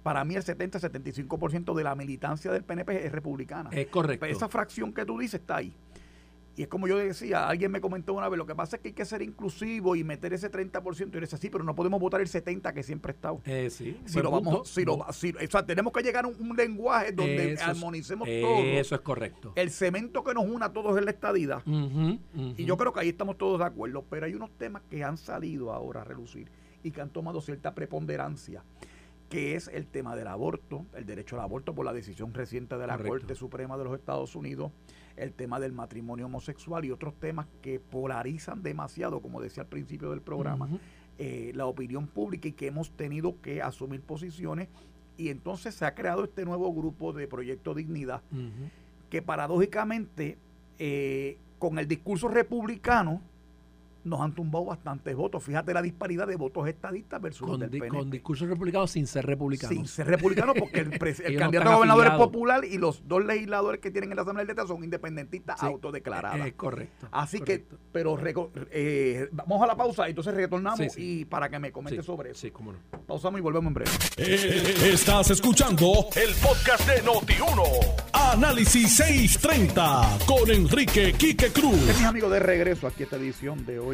[0.03, 3.69] para mí el 70-75% de la militancia del PNP es republicana.
[3.71, 4.25] Es correcto.
[4.25, 5.73] esa fracción que tú dices está ahí.
[6.55, 8.89] Y es como yo decía, alguien me comentó una vez, lo que pasa es que
[8.89, 11.07] hay que ser inclusivo y meter ese 30%.
[11.07, 13.41] Y yo decía, sí, pero no podemos votar el 70% que siempre ha estado.
[13.45, 13.99] Eh, sí.
[14.05, 18.27] Si lo vamos, si lo, o sea, tenemos que llegar a un, lenguaje donde armonicemos
[18.27, 18.59] todo.
[18.59, 19.53] Eso es correcto.
[19.55, 21.63] El cemento que nos une a todos es la estadidad.
[21.65, 24.05] Y yo creo que ahí estamos todos de acuerdo.
[24.09, 26.51] Pero hay unos temas que han salido ahora a relucir
[26.83, 28.63] y que han tomado cierta preponderancia
[29.29, 32.85] que es el tema del aborto, el derecho al aborto por la decisión reciente de
[32.85, 34.71] la Corte Suprema de los Estados Unidos,
[35.15, 40.09] el tema del matrimonio homosexual y otros temas que polarizan demasiado, como decía al principio
[40.09, 40.67] del programa,
[41.19, 44.69] eh, la opinión pública y que hemos tenido que asumir posiciones.
[45.17, 48.21] Y entonces se ha creado este nuevo grupo de Proyecto Dignidad,
[49.09, 50.37] que paradójicamente,
[50.79, 53.21] eh, con el discurso republicano,
[54.03, 55.43] nos han tumbado bastantes votos.
[55.43, 57.87] Fíjate la disparidad de votos estadistas versus con, del PNP.
[57.89, 59.73] Con discurso republicano sin ser republicano.
[59.73, 60.89] Sin ser republicano porque el,
[61.37, 64.67] candidato a gobernador es popular y los dos legisladores que tienen en la Asamblea Legislativa
[64.67, 66.45] son independentistas autodeclarados.
[66.45, 67.07] Es correcto.
[67.11, 68.17] Así que, pero
[68.71, 72.41] eh, vamos a la pausa y entonces retornamos y para que me comente sobre eso.
[72.41, 72.79] Sí, cómo no.
[73.07, 73.91] Pausamos y volvemos en breve.
[74.17, 78.13] Eh, estás escuchando el podcast de Noti1.
[78.13, 81.75] Análisis 630 con Enrique Quique Cruz.
[81.85, 83.92] Mis amigos, de regreso aquí a esta edición de hoy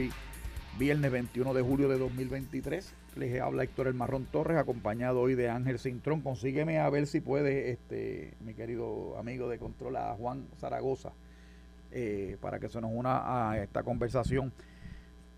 [0.77, 2.93] viernes 21 de julio de 2023.
[3.15, 6.21] Les habla Héctor El Marrón Torres, acompañado hoy de Ángel Cintrón.
[6.21, 11.12] Consígueme a ver si puede, este, mi querido amigo de control, a Juan Zaragoza,
[11.91, 14.53] eh, para que se nos una a esta conversación.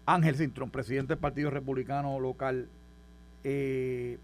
[0.06, 2.70] Ángel Cintrón, presidente del Partido Republicano Local.
[3.44, 4.18] eh,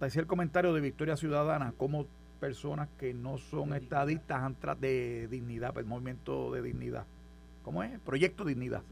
[0.00, 2.06] decía el comentario de Victoria Ciudadana, como
[2.40, 7.06] personas que no son estadistas han de dignidad, el pues, movimiento de dignidad,
[7.62, 7.98] ¿cómo es?
[8.00, 8.82] Proyecto Dignidad,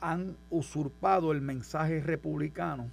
[0.00, 2.90] han usurpado el mensaje republicano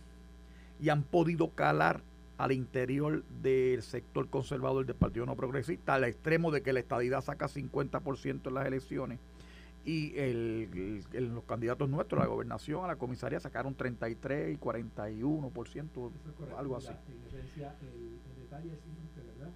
[0.80, 2.02] y han podido calar
[2.38, 7.22] al interior del sector conservador del Partido No Progresista, al extremo de que la estadidad
[7.22, 9.20] saca 50% en las elecciones
[9.86, 16.12] y el, los candidatos nuestros a la gobernación, a la comisaría, sacaron 33 y 41%,
[16.58, 16.88] algo así.
[16.88, 18.80] En esencia, el, detalle es
[19.38, 19.52] ¿verdad?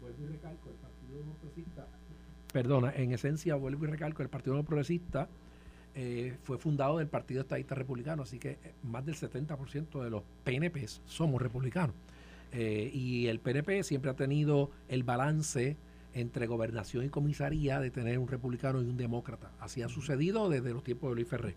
[0.00, 1.86] Vuelvo y recalco, el Partido No Progresista,
[2.52, 5.28] perdona, en esencia, vuelvo y recalco, el Partido No Progresista
[5.94, 10.22] eh, fue fundado del Partido Estadista Republicano, así que eh, más del 70% de los
[10.44, 11.94] PNP somos republicanos.
[12.52, 15.76] Eh, y el PNP siempre ha tenido el balance
[16.14, 19.50] entre gobernación y comisaría de tener un republicano y un demócrata.
[19.58, 21.56] Así ha sucedido desde los tiempos de Luis Ferré.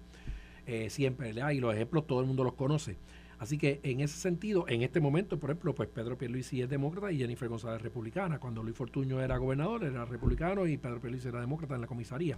[0.65, 2.98] Eh, siempre, y los ejemplos todo el mundo los conoce.
[3.38, 7.12] Así que en ese sentido, en este momento, por ejemplo, pues Pedro Pierluisi es demócrata
[7.12, 8.39] y Jennifer González es republicana.
[8.39, 12.38] Cuando Luis Fortuño era gobernador, era republicano y Pedro Pierluisi era demócrata en la comisaría.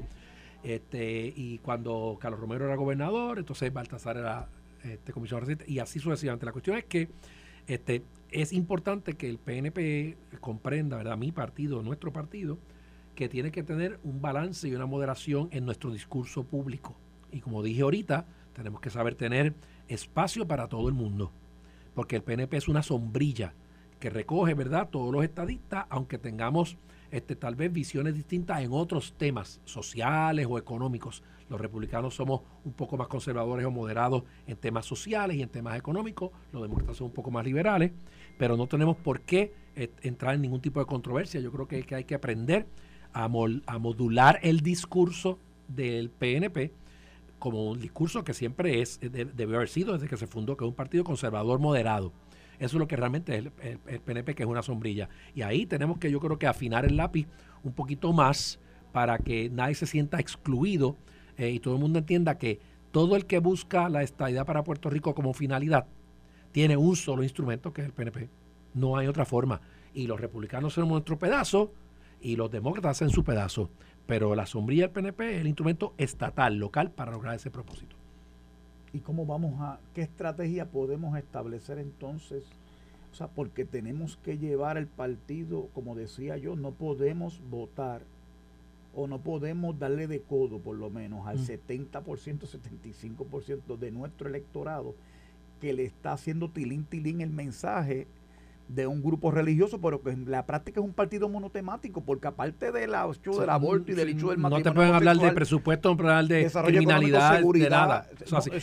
[0.64, 4.50] Este, y cuando Carlos Romero era gobernador, entonces Baltasar era
[4.84, 6.46] este, comisionado residente, y así sucesivamente.
[6.46, 7.10] La cuestión es que
[7.68, 11.18] este, es importante que el PNP comprenda, ¿verdad?
[11.18, 12.58] Mi partido, nuestro partido,
[13.16, 16.96] que tiene que tener un balance y una moderación en nuestro discurso público.
[17.32, 19.54] Y como dije ahorita, tenemos que saber tener
[19.88, 21.32] espacio para todo el mundo,
[21.94, 23.54] porque el PNP es una sombrilla
[24.00, 26.78] que recoge, ¿verdad?, todos los estadistas, aunque tengamos
[27.12, 31.24] este, tal vez visiones distintas en otros temas sociales o económicos.
[31.50, 35.78] Los republicanos somos un poco más conservadores o moderados en temas sociales y en temas
[35.78, 37.92] económicos, los demócratas son un poco más liberales,
[38.38, 41.40] pero no tenemos por qué eh, entrar en ningún tipo de controversia.
[41.40, 42.68] Yo creo que, hay que aprender
[43.14, 46.74] a, a modular el discurso del PNP
[47.40, 50.70] como un discurso que siempre es, debe haber sido desde que se fundó, que es
[50.70, 52.12] un partido conservador moderado
[52.60, 55.10] eso es lo que realmente es el, PNP, que es una sombrilla.
[55.36, 57.28] Y ahí tenemos que yo creo que afinar el lápiz
[57.64, 58.60] un poquito más
[58.92, 60.98] para que nadie se sienta excluido
[61.38, 62.60] eh, y todo el mundo entienda que
[62.92, 65.86] todo el que busca la estabilidad para Puerto Rico como finalidad
[66.52, 68.30] tiene un solo instrumento que es el PNP.
[68.74, 69.62] No hay otra forma.
[69.94, 71.72] Y los republicanos son nuestro pedazo
[72.22, 73.70] y los demócratas hacen su pedazo.
[74.08, 77.97] Pero la sombrilla del PNP es el instrumento estatal, local, para lograr ese propósito.
[78.94, 82.46] ¿Y cómo vamos a, qué estrategia podemos establecer entonces?
[83.12, 88.02] O sea, porque tenemos que llevar el partido, como decía yo, no podemos votar
[88.94, 93.20] o no podemos darle de codo por lo menos al 70%, mm.
[93.20, 94.96] 75% de nuestro electorado
[95.62, 98.08] que le está haciendo tilín, tilín el mensaje
[98.68, 102.72] de un grupo religioso, pero que en la práctica es un partido monotemático, porque aparte
[102.72, 104.66] de la del aborto y del hecho del matrimonio.
[104.66, 108.08] No te pueden hablar de presupuesto, no hablar de criminalidad, de nada.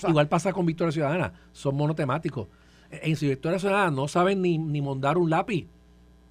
[0.09, 2.49] igual pasa con Victoria Ciudadana, son monotemáticos.
[2.91, 5.67] En su Victoria Ciudadana no saben ni, ni mondar un lápiz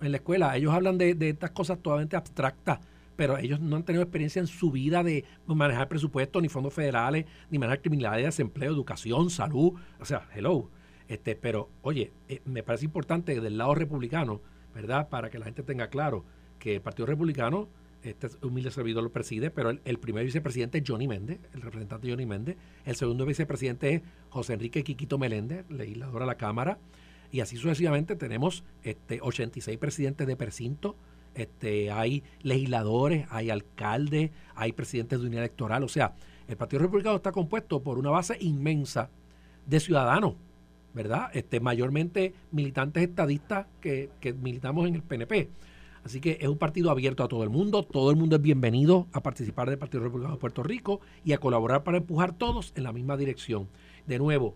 [0.02, 0.56] en la escuela.
[0.56, 2.80] Ellos hablan de, de estas cosas totalmente abstractas,
[3.16, 7.26] pero ellos no han tenido experiencia en su vida de manejar presupuestos, ni fondos federales,
[7.50, 9.74] ni manejar criminalidad, desempleo, educación, salud.
[10.00, 10.70] O sea, hello.
[11.08, 14.42] Este, pero, oye, eh, me parece importante del lado republicano,
[14.74, 15.10] ¿verdad?
[15.10, 16.24] Para que la gente tenga claro
[16.60, 17.68] que el Partido Republicano,
[18.04, 22.26] este humilde servidor lo preside, pero el, primer vicepresidente es Johnny Méndez, el representante Johnny
[22.26, 22.58] Méndez.
[22.86, 26.78] El segundo vicepresidente es José Enrique Quiquito Meléndez, legislador de la Cámara.
[27.32, 30.96] Y así sucesivamente tenemos este, 86 presidentes de precinto,
[31.34, 35.84] este, hay legisladores, hay alcaldes, hay presidentes de unidad electoral.
[35.84, 36.14] O sea,
[36.48, 39.10] el Partido Republicano está compuesto por una base inmensa
[39.66, 40.36] de ciudadanos
[40.94, 41.30] ¿verdad?
[41.34, 44.10] Este, mayormente militantes estadistas que,
[44.42, 45.50] militamos en el PNP.
[46.04, 49.08] Así que es un partido abierto a todo el mundo, todo el mundo es bienvenido
[49.14, 52.84] a participar del Partido Republicano de Puerto Rico y a colaborar para empujar todos en
[52.84, 53.70] la misma dirección.
[54.06, 54.56] De nuevo,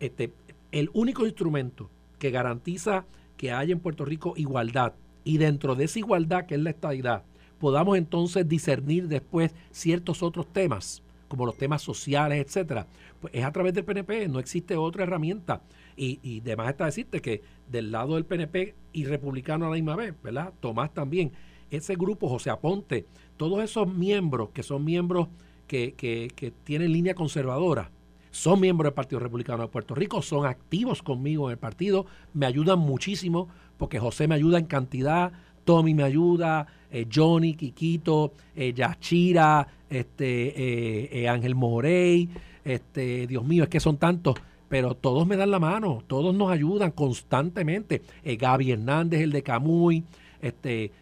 [0.00, 0.32] este,
[0.72, 3.06] el único instrumento que garantiza
[3.38, 4.92] que haya en Puerto Rico igualdad
[5.24, 7.24] y dentro de esa igualdad que es la estadidad,
[7.58, 12.86] podamos entonces discernir después ciertos otros temas como los temas sociales, etcétera,
[13.20, 15.62] pues es a través del PNP, no existe otra herramienta.
[15.96, 19.96] Y, y demás está decirte que del lado del PNP y republicano a la misma
[19.96, 20.52] vez, ¿verdad?
[20.60, 21.32] Tomás también,
[21.70, 25.28] ese grupo, José Aponte, todos esos miembros que son miembros
[25.66, 27.90] que, que, que tienen línea conservadora,
[28.30, 32.44] son miembros del Partido Republicano de Puerto Rico, son activos conmigo en el partido, me
[32.44, 35.32] ayudan muchísimo porque José me ayuda en cantidad,
[35.66, 42.30] Tommy me ayuda, eh, Johnny, Kikito, eh, Yachira, este, eh, eh, Ángel Morey,
[42.64, 44.36] este, Dios mío, es que son tantos,
[44.68, 48.00] pero todos me dan la mano, todos nos ayudan constantemente.
[48.24, 50.04] Gaby Hernández, el de Camuy,
[50.40, 50.92] este,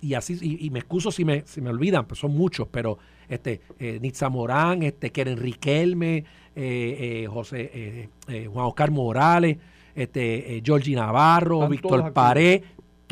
[0.00, 2.98] y así, y, me excuso si me, si me olvidan, pues son muchos, pero
[3.28, 6.24] este, eh, Nitza Morán, este, Keren Riquelme, eh,
[7.24, 9.56] eh, José, Juan Oscar Morales,
[9.94, 12.62] este, Georgie Navarro, Víctor Paré,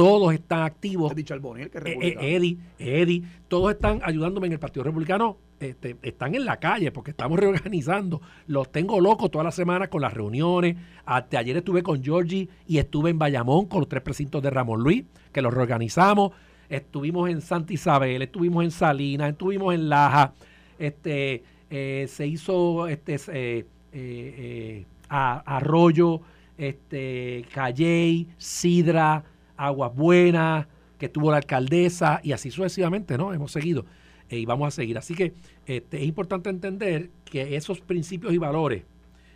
[0.01, 1.13] todos están activos.
[1.15, 5.37] Eddie, Eddie, todos están ayudándome en el Partido Republicano.
[5.61, 8.23] Este, están en la calle porque estamos reorganizando.
[8.47, 10.77] Los tengo locos toda la semana con las reuniones.
[11.05, 14.81] Hasta ayer estuve con Georgie y estuve en Bayamón con los tres precintos de Ramón
[14.81, 16.33] Luis, que los reorganizamos.
[16.71, 20.33] Estuvimos en Santa Isabel, estuvimos en Salinas, estuvimos en Laja.
[20.79, 26.23] Este, eh, se hizo este, eh, eh, Arroyo,
[26.57, 29.25] este, Calley, Sidra,
[29.61, 30.66] Aguas Buenas,
[30.99, 33.35] que tuvo la alcaldesa y así sucesivamente, ¿no?
[33.35, 33.85] Hemos seguido
[34.31, 34.96] eh, y vamos a seguir.
[34.96, 35.35] Así que
[35.66, 38.85] este, es importante entender que esos principios y valores,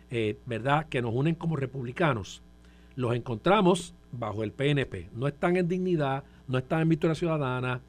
[0.09, 2.41] eh, ¿verdad?, que nos unen como republicanos,
[2.95, 5.09] los encontramos bajo el PNP.
[5.13, 7.81] No están en dignidad, no están en Victoria Ciudadana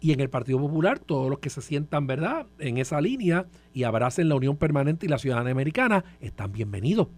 [0.00, 3.84] y en el Partido Popular, todos los que se sientan, ¿verdad?, en esa línea y
[3.84, 7.08] abracen la Unión Permanente y la Ciudadanía Americana, están bienvenidos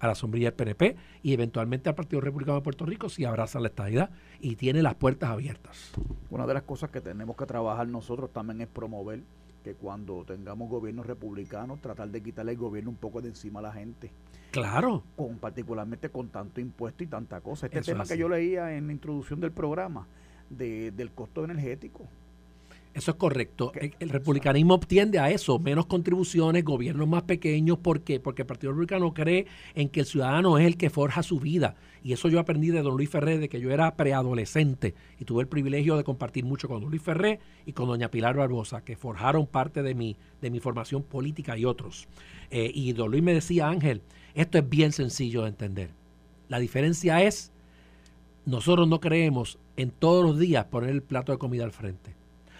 [0.00, 3.60] a la sombrilla del PNP y eventualmente al Partido Republicano de Puerto Rico si abraza
[3.60, 5.92] la estadidad y tiene las puertas abiertas.
[6.30, 9.20] Una de las cosas que tenemos que trabajar nosotros también es promover
[9.62, 13.62] que cuando tengamos gobiernos republicanos, tratar de quitarle el gobierno un poco de encima a
[13.62, 14.10] la gente.
[14.50, 15.02] Claro.
[15.16, 17.66] Con, particularmente con tanto impuesto y tanta cosa.
[17.66, 20.06] Este tema que yo leía en la introducción del programa
[20.48, 22.06] de, del costo energético.
[22.94, 23.72] Eso es correcto.
[24.00, 27.78] El, republicanismo tiende a eso, menos contribuciones, gobiernos más pequeños.
[27.78, 28.18] ¿Por qué?
[28.18, 31.76] Porque el Partido Republicano cree en que el ciudadano es el que forja su vida.
[32.02, 35.42] Y eso yo aprendí de don Luis Ferré, de que yo era preadolescente y tuve
[35.42, 38.96] el privilegio de compartir mucho con don Luis Ferré y con doña Pilar Barbosa, que
[38.96, 42.08] forjaron parte de mi, de mi formación política y otros.
[42.50, 44.02] Eh, y don Luis me decía, Ángel,
[44.34, 45.90] esto es bien sencillo de entender.
[46.48, 47.52] La diferencia es,
[48.44, 52.17] nosotros no creemos en todos los días poner el plato de comida al frente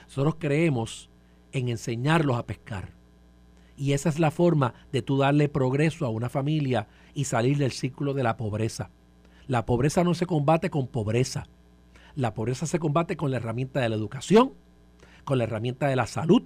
[0.08, 1.10] nosotros creemos
[1.52, 2.94] en enseñarlos a pescar.
[3.76, 7.72] Y esa es la forma de tú darle progreso a una familia y salir del
[7.72, 8.90] círculo de la pobreza.
[9.46, 11.46] La pobreza no se combate con pobreza.
[12.16, 14.54] La pobreza se combate con la herramienta de la educación,
[15.24, 16.42] con la herramienta de la salud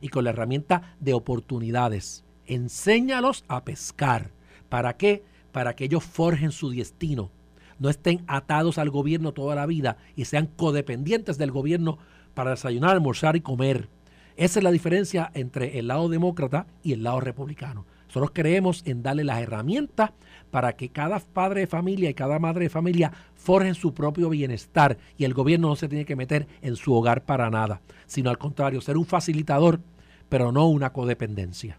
[0.00, 2.24] y con la herramienta de oportunidades.
[2.46, 4.32] Enséñalos a pescar.
[4.70, 5.22] ¿Para qué?
[5.52, 7.30] Para que ellos forjen su destino.
[7.78, 11.98] No estén atados al gobierno toda la vida y sean codependientes del gobierno
[12.34, 13.88] para desayunar, almorzar y comer.
[14.36, 17.84] Esa es la diferencia entre el lado demócrata y el lado republicano.
[18.06, 20.10] Nosotros creemos en darle las herramientas
[20.50, 24.98] para que cada padre de familia y cada madre de familia forjen su propio bienestar
[25.16, 28.36] y el gobierno no se tiene que meter en su hogar para nada, sino al
[28.36, 29.80] contrario, ser un facilitador,
[30.28, 31.78] pero no una codependencia.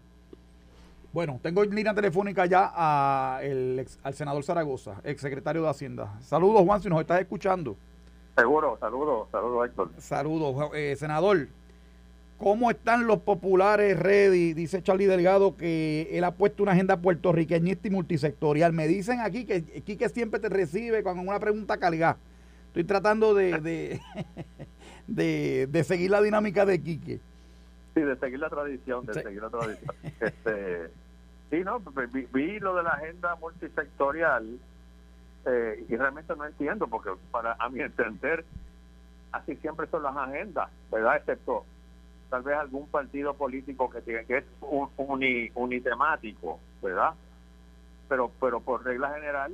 [1.12, 2.66] Bueno, tengo en línea telefónica ya
[3.36, 6.18] al senador Zaragoza, ex secretario de Hacienda.
[6.20, 7.76] Saludos, Juan, si nos estás escuchando.
[8.36, 9.90] Seguro, saludos, saludos Héctor.
[9.98, 11.46] Saludos, eh, senador.
[12.38, 14.54] ¿Cómo están los populares ready?
[14.54, 18.72] Dice Charlie Delgado que él ha puesto una agenda puertorriqueñista y multisectorial.
[18.72, 22.18] Me dicen aquí que Quique siempre te recibe con una pregunta cargada.
[22.66, 24.00] Estoy tratando de,
[25.06, 27.20] de, seguir la dinámica de Quique.
[27.94, 29.94] Sí, de seguir la tradición, de seguir la tradición.
[30.20, 30.90] Este,
[31.50, 31.78] sí, no,
[32.12, 34.58] vi, vi, lo de la agenda multisectorial
[35.46, 38.44] eh, y realmente no entiendo, porque para a mi entender,
[39.32, 41.16] así siempre son las agendas, ¿verdad?
[41.16, 41.64] Excepto
[42.34, 44.88] tal vez algún partido político que tiene que es un,
[45.54, 47.14] unitemático, ¿verdad?
[48.08, 49.52] Pero, pero por regla general,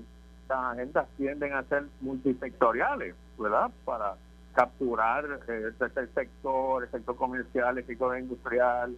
[0.49, 3.71] las agendas tienden a ser multisectoriales, ¿verdad?
[3.85, 4.15] Para
[4.55, 8.97] capturar eh, el sector, el sector comercial, el sector industrial,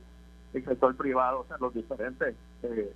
[0.55, 2.37] el sector privado, o sea, los diferentes.
[2.63, 2.93] Eh,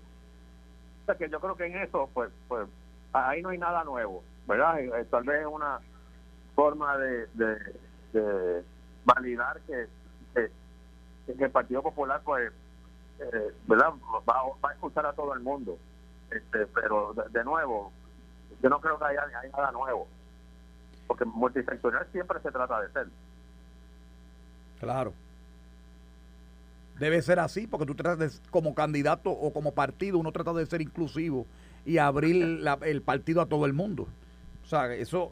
[1.02, 2.68] o sea, que yo creo que en eso, pues, pues
[3.16, 4.80] ahí no hay nada nuevo, ¿verdad?
[4.80, 5.80] Eh, tal vez es una
[6.54, 8.64] forma de, de,
[9.04, 9.86] validar que,
[11.26, 12.52] el Partido Popular, pues,
[13.18, 13.92] eh, ¿verdad?
[14.28, 15.78] Va, a escuchar a todo el mundo.
[16.30, 17.92] Este, pero, de, nuevo,
[18.62, 20.06] yo no creo que haya, nada nuevo.
[21.06, 23.06] Porque multisectorial siempre se trata de ser.
[24.80, 25.12] Claro.
[26.98, 30.80] Debe ser así, porque tú tratas como candidato o como partido, uno trata de ser
[30.80, 31.46] inclusivo
[31.86, 34.08] y abrir el partido a todo el mundo.
[34.62, 35.30] O sea, eso...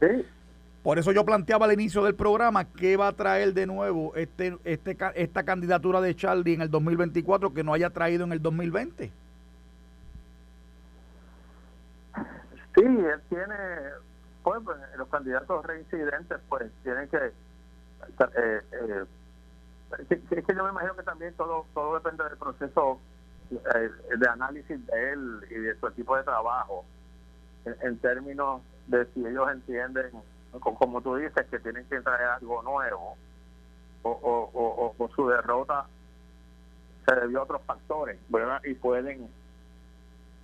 [0.81, 4.55] Por eso yo planteaba al inicio del programa qué va a traer de nuevo este,
[4.63, 9.11] este, esta candidatura de Charlie en el 2024 que no haya traído en el 2020.
[12.75, 13.55] Sí, él tiene,
[14.43, 17.17] pues, pues los candidatos reincidentes pues tienen que...
[17.17, 19.05] Eh, eh,
[20.09, 22.99] es que yo me imagino que también todo, todo depende del proceso
[23.49, 26.85] de análisis de él y de su equipo de trabajo
[27.65, 30.11] en, términos de si ellos entienden,
[30.59, 33.17] como tú dices, que tienen que traer algo nuevo
[34.03, 35.87] o, o, su derrota
[37.07, 38.61] se debió a otros factores, ¿verdad?
[38.63, 39.29] Y pueden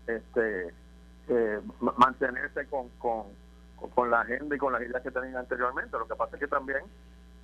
[0.07, 0.73] este
[1.27, 1.61] eh,
[1.97, 3.25] mantenerse con, con,
[3.93, 5.97] con la agenda y con las ideas que tenían anteriormente.
[5.97, 6.81] Lo que pasa es que también,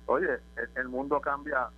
[0.06, 0.38] oye,
[0.74, 1.68] el, mundo cambia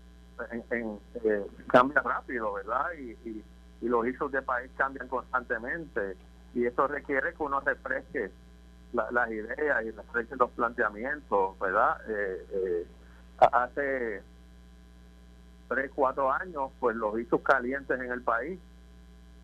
[0.50, 2.86] en, eh, cambia rápido, ¿verdad?
[2.98, 3.44] Y, y,
[3.88, 6.16] los hijos de país cambian constantemente
[6.54, 8.30] y eso requiere que uno refresque
[8.92, 11.98] las ideas y refresque los planteamientos, ¿verdad?
[12.08, 12.86] Eh, eh,
[13.38, 14.22] hace
[15.68, 18.58] tres, cuatro años, pues los hijos calientes en el país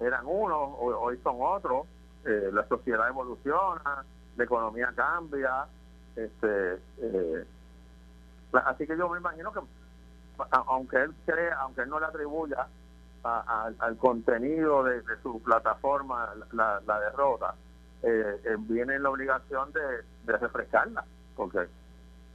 [0.00, 1.86] eran unos, hoy son otros,
[2.24, 4.04] eh, la sociedad evoluciona,
[4.36, 5.66] la economía cambia,
[6.16, 7.44] este, eh,
[8.52, 9.60] así que yo me imagino que
[10.50, 12.66] aunque él crea, aunque él no le atribuya
[13.26, 17.54] al contenido de, su plataforma la, derrota,
[18.02, 21.04] eh, eh, viene la obligación de, refrescarla,
[21.34, 21.66] porque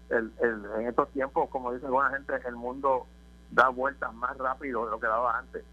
[0.09, 0.31] el,
[0.77, 3.05] en estos tiempos, como dice buena gente, el mundo
[3.51, 5.63] da vueltas más rápido de lo que daba antes.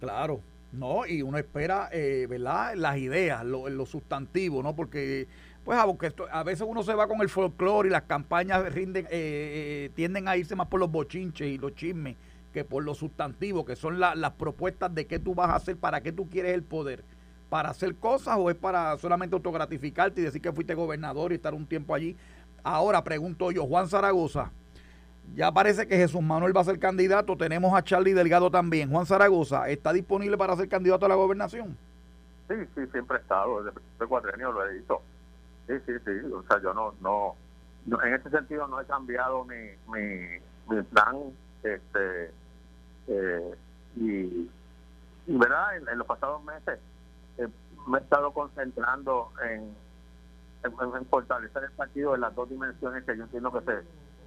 [0.00, 0.40] Claro,
[0.72, 2.74] no, y uno espera, eh, ¿verdad?
[2.76, 4.74] Las ideas, lo, lo sustantivo, ¿no?
[4.76, 5.26] Porque,
[5.64, 5.78] pues,
[6.30, 10.28] a veces uno se va con el folclore y las campañas rinden, eh, eh, tienden
[10.28, 12.16] a irse más por los bochinches y los chismes
[12.52, 16.00] que por lo sustantivo, que son las propuestas de qué tú vas a hacer, para
[16.00, 17.04] qué tú quieres el poder.
[17.48, 21.52] ¿Para hacer cosas o es para solamente autogratificarte y decir que fuiste gobernador y estar
[21.52, 22.16] un tiempo allí?
[22.62, 24.52] Ahora pregunto yo, Juan Zaragoza,
[25.34, 27.36] ya parece que Jesús Manuel va a ser candidato.
[27.36, 28.90] Tenemos a Charlie Delgado también.
[28.90, 31.76] Juan Zaragoza, ¿está disponible para ser candidato a la gobernación?
[32.48, 33.62] Sí, sí, siempre he estado.
[33.62, 35.00] Desde el cuatrenio lo he dicho.
[35.66, 36.32] Sí, sí, sí.
[36.32, 37.36] O sea, yo no, no,
[38.02, 41.16] en ese sentido no he cambiado mi, mi, plan.
[41.62, 42.32] Este,
[43.10, 43.54] eh,
[43.96, 44.48] y,
[45.26, 45.76] ¿verdad?
[45.76, 46.78] En, los pasados meses
[47.38, 47.48] eh,
[47.86, 49.74] me he estado concentrando en,
[50.64, 53.82] en fortalecer el partido en las dos dimensiones que yo entiendo que se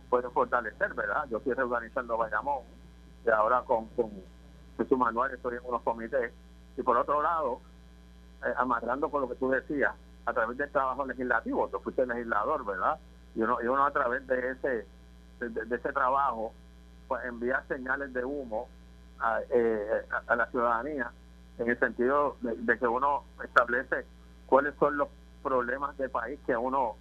[0.09, 1.25] puede fortalecer, ¿verdad?
[1.29, 2.63] Yo estoy reorganizando Bayamón
[3.25, 4.11] y ahora con, con
[4.87, 6.33] su manual estoy en unos comités.
[6.77, 7.61] Y por otro lado,
[8.45, 9.93] eh, amarrando con lo que tú decías,
[10.25, 12.99] a través del trabajo legislativo, tú fuiste legislador, ¿verdad?
[13.35, 14.85] Y uno, y uno a través de ese
[15.39, 16.53] de, ese trabajo
[17.07, 18.67] pues envía señales de humo
[19.19, 21.11] a, eh, a, la ciudadanía
[21.59, 24.05] en el sentido de, que uno establece
[24.47, 25.07] cuáles son los
[25.41, 26.95] problemas del país que uno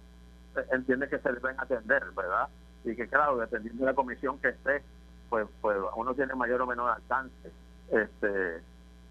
[0.55, 2.49] eh, entiende que se deben atender, ¿verdad?
[2.83, 4.83] y que claro, dependiendo de la comisión que esté,
[5.29, 7.51] pues, pues uno tiene mayor o menor alcance.
[7.91, 8.61] Este,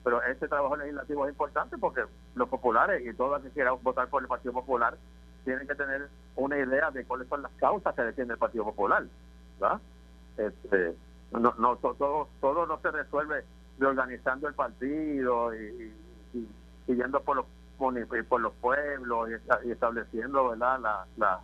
[0.04, 2.02] pero este trabajo legislativo es importante porque
[2.34, 4.96] los populares y todos los que quieran votar por el Partido Popular
[5.44, 9.04] tienen que tener una idea de cuáles son las causas que defiende el Partido Popular.
[9.60, 9.80] ¿verdad?
[10.36, 10.94] Este,
[11.32, 13.44] no, no, todo, todo no se resuelve
[13.78, 15.92] reorganizando el partido y,
[16.34, 17.46] y, yendo por los
[18.28, 19.28] por los pueblos
[19.64, 21.40] y, estableciendo verdad la, la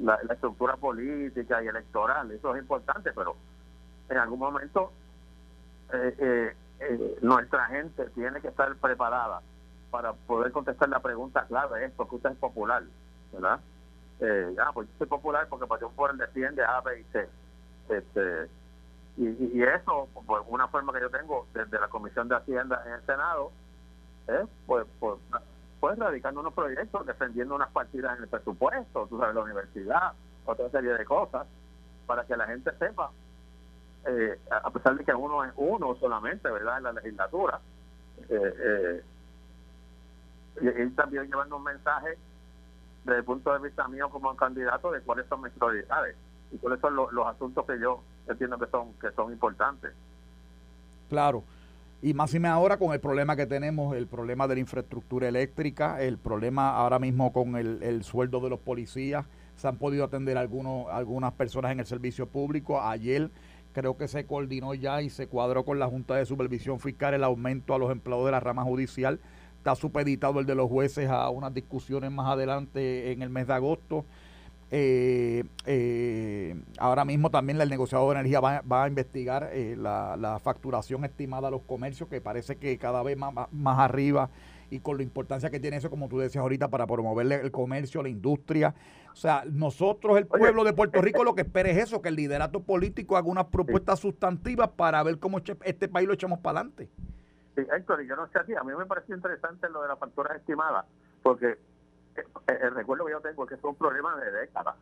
[0.00, 3.36] la, estructura política y electoral, eso es importante, pero
[4.08, 4.92] en algún momento
[5.92, 9.42] eh, eh, eh, nuestra gente tiene que estar preparada
[9.90, 12.82] para poder contestar la pregunta clave, es porque usted es popular,
[13.32, 13.60] ¿verdad?
[14.58, 17.26] Ah, pues yo soy popular porque Partido Popular defiende A, B y C.
[17.90, 18.48] Este,
[19.16, 22.92] y, y, eso, por una forma que yo tengo desde la Comisión de Hacienda en
[22.92, 23.52] el Senado,
[24.66, 25.18] pues, pues
[25.80, 30.12] pues radicando unos proyectos, defendiendo unas partidas en el presupuesto, tú sabes, la universidad,
[30.44, 31.46] otra serie de cosas,
[32.06, 33.10] para que la gente sepa,
[34.04, 37.60] eh, a pesar de que uno es uno solamente, ¿verdad?, en la legislatura,
[38.28, 39.04] eh, eh,
[40.60, 42.18] y, también llevando un mensaje
[43.04, 46.14] desde el punto de vista mío como candidato de cuáles son mis prioridades
[46.52, 49.92] y cuáles son los, los asuntos que yo entiendo que son que son importantes.
[51.08, 51.44] Claro.
[52.02, 56.00] Y más y ahora con el problema que tenemos, el problema de la infraestructura eléctrica,
[56.00, 59.26] el problema ahora mismo con el, sueldo de los policías.
[59.56, 62.80] Se han podido atender algunos, algunas personas en el servicio público.
[62.80, 63.30] Ayer
[63.74, 67.22] creo que se coordinó ya y se cuadró con la Junta de Supervisión Fiscal el
[67.22, 69.20] aumento a los empleados de la rama judicial.
[69.58, 73.52] Está supeditado el de los jueces a unas discusiones más adelante en el mes de
[73.52, 74.06] agosto.
[74.72, 81.04] Eh, eh, ahora mismo también el negociador de energía va, a investigar eh, la, facturación
[81.04, 84.30] estimada a los comercios, que parece que cada vez más, más arriba
[84.70, 88.02] y con la importancia que tiene eso, como tú decías ahorita, para promover el comercio,
[88.02, 88.74] la industria.
[89.12, 92.14] O sea, nosotros, el pueblo de Puerto Rico, lo que espera es eso, que el
[92.14, 96.88] liderato político haga unas propuestas sustantivas para ver cómo este país lo echamos para adelante.
[97.56, 99.88] Sí, Héctor, y yo no sé a ti, a mí me pareció interesante lo de
[99.88, 100.86] la factura estimada,
[101.24, 101.58] porque
[102.46, 104.76] el recuerdo que yo tengo es que es un problema de décadas.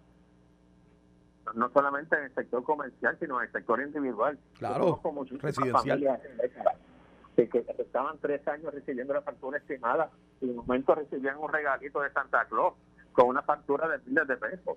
[1.54, 4.38] No solamente en el sector comercial, sino en el sector individual.
[4.58, 6.20] Claro, como residencial.
[7.36, 10.10] Que, que, estaban tres años recibiendo la factura estimada
[10.40, 12.74] y en un momento recibían un regalito de Santa Claus
[13.12, 14.76] con una factura de miles de pesos.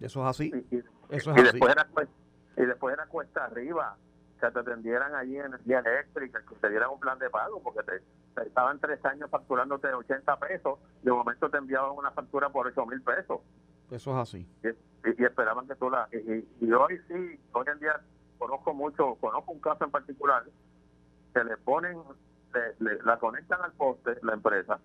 [0.00, 0.52] Eso es así.
[0.70, 0.76] Y,
[1.10, 1.88] Eso es y Después era,
[2.56, 3.96] y después era cuesta arriba
[4.40, 7.82] que te atendieran allí en energía eléctrica, que te dieran un plan de pago, porque
[7.82, 12.86] te, estaban tres años facturándote 80 pesos, de momento te enviaban una factura por 8
[12.86, 13.40] mil pesos.
[13.90, 14.48] Eso es así.
[14.62, 16.08] Y, esperaban que tú la...
[16.12, 18.00] Y, hoy sí, hoy en día
[18.38, 20.44] conozco mucho, conozco un caso en particular,
[21.34, 21.98] que le ponen,
[22.78, 24.80] la conectan al poste, la empresa,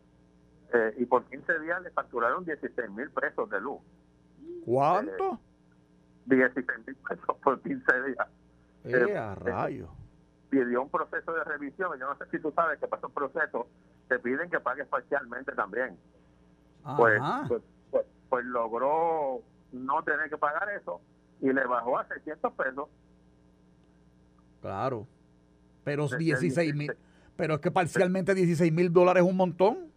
[0.73, 3.79] eh, y por 15 días le facturaron 16 mil pesos de luz.
[4.65, 5.39] ¿Cuánto?
[6.29, 8.27] Eh, 16 mil pesos por 15 días.
[8.85, 9.89] Eh, a rayo.
[10.49, 11.97] Pidió un proceso de revisión.
[11.99, 13.65] Yo no sé si tú sabes que para esos procesos
[14.07, 15.97] te piden que pagues parcialmente también.
[16.97, 21.01] Pues, pues, pues, pues, logró no tener que pagar eso
[21.41, 22.89] y le bajó a 600 pesos.
[24.61, 25.07] Claro.
[25.83, 26.95] Pero 16 mil.
[27.35, 29.91] Pero es que parcialmente 16 mil dólares es un montón.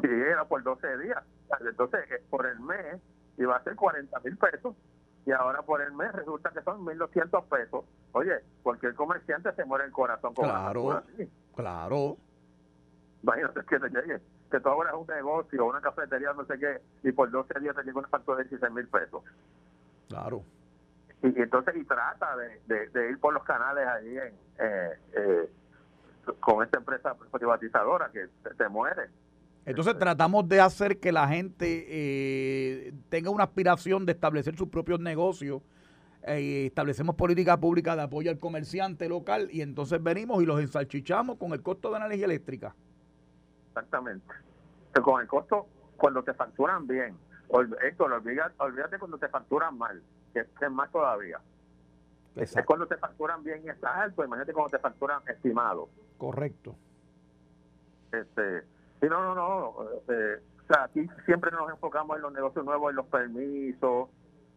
[0.00, 1.22] Sí, era por 12 días.
[1.68, 3.00] Entonces, eh, por el mes
[3.36, 4.74] iba a ser 40 mil pesos
[5.24, 7.84] y ahora por el mes resulta que son 1.200 pesos.
[8.12, 11.02] Oye, cualquier comerciante se muere el corazón con Claro,
[11.54, 12.16] claro.
[13.22, 14.20] Imagínate que te llegue,
[14.50, 17.84] que tú abras un negocio, una cafetería, no sé qué, y por 12 días te
[17.84, 19.22] llega una factura de 16 mil pesos.
[20.08, 20.42] Claro.
[21.22, 25.50] Y, entonces, y trata de, ir por los canales ahí en, eh, eh,
[26.40, 29.08] con esta empresa privatizadora que te muere.
[29.64, 34.98] Entonces tratamos de hacer que la gente eh, tenga una aspiración de establecer sus propios
[34.98, 35.62] negocios.
[36.24, 41.36] Eh, establecemos política pública de apoyo al comerciante local y entonces venimos y los ensalchichamos
[41.36, 42.74] con el costo de la energía eléctrica.
[43.68, 44.34] Exactamente.
[45.02, 47.16] con el costo, cuando te facturan bien.
[47.82, 50.02] Héctor, olvídate, olvídate cuando te facturan mal,
[50.32, 51.40] que es más todavía.
[52.34, 55.88] Es cuando te facturan bien y estás alto, imagínate cuando te facturan estimado.
[56.18, 56.74] Correcto.
[58.10, 58.62] Este,
[59.02, 59.84] Sí, no, no, no.
[60.14, 64.08] Eh, o sea, aquí siempre nos enfocamos en los negocios nuevos, en los permisos,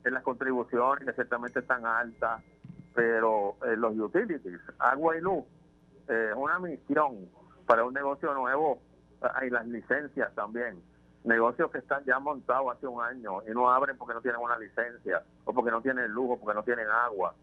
[0.03, 2.43] en las contribuciones que ciertamente están altas,
[2.93, 5.43] pero en los utilities, agua y luz,
[6.07, 7.27] eh, es una misión
[7.65, 8.79] para un negocio nuevo
[9.33, 10.79] hay las licencias también.
[11.23, 14.59] Negocios que están ya montados hace un año y no abren porque no tienen una
[14.59, 17.33] licencia o porque no tienen luz o porque no tienen agua.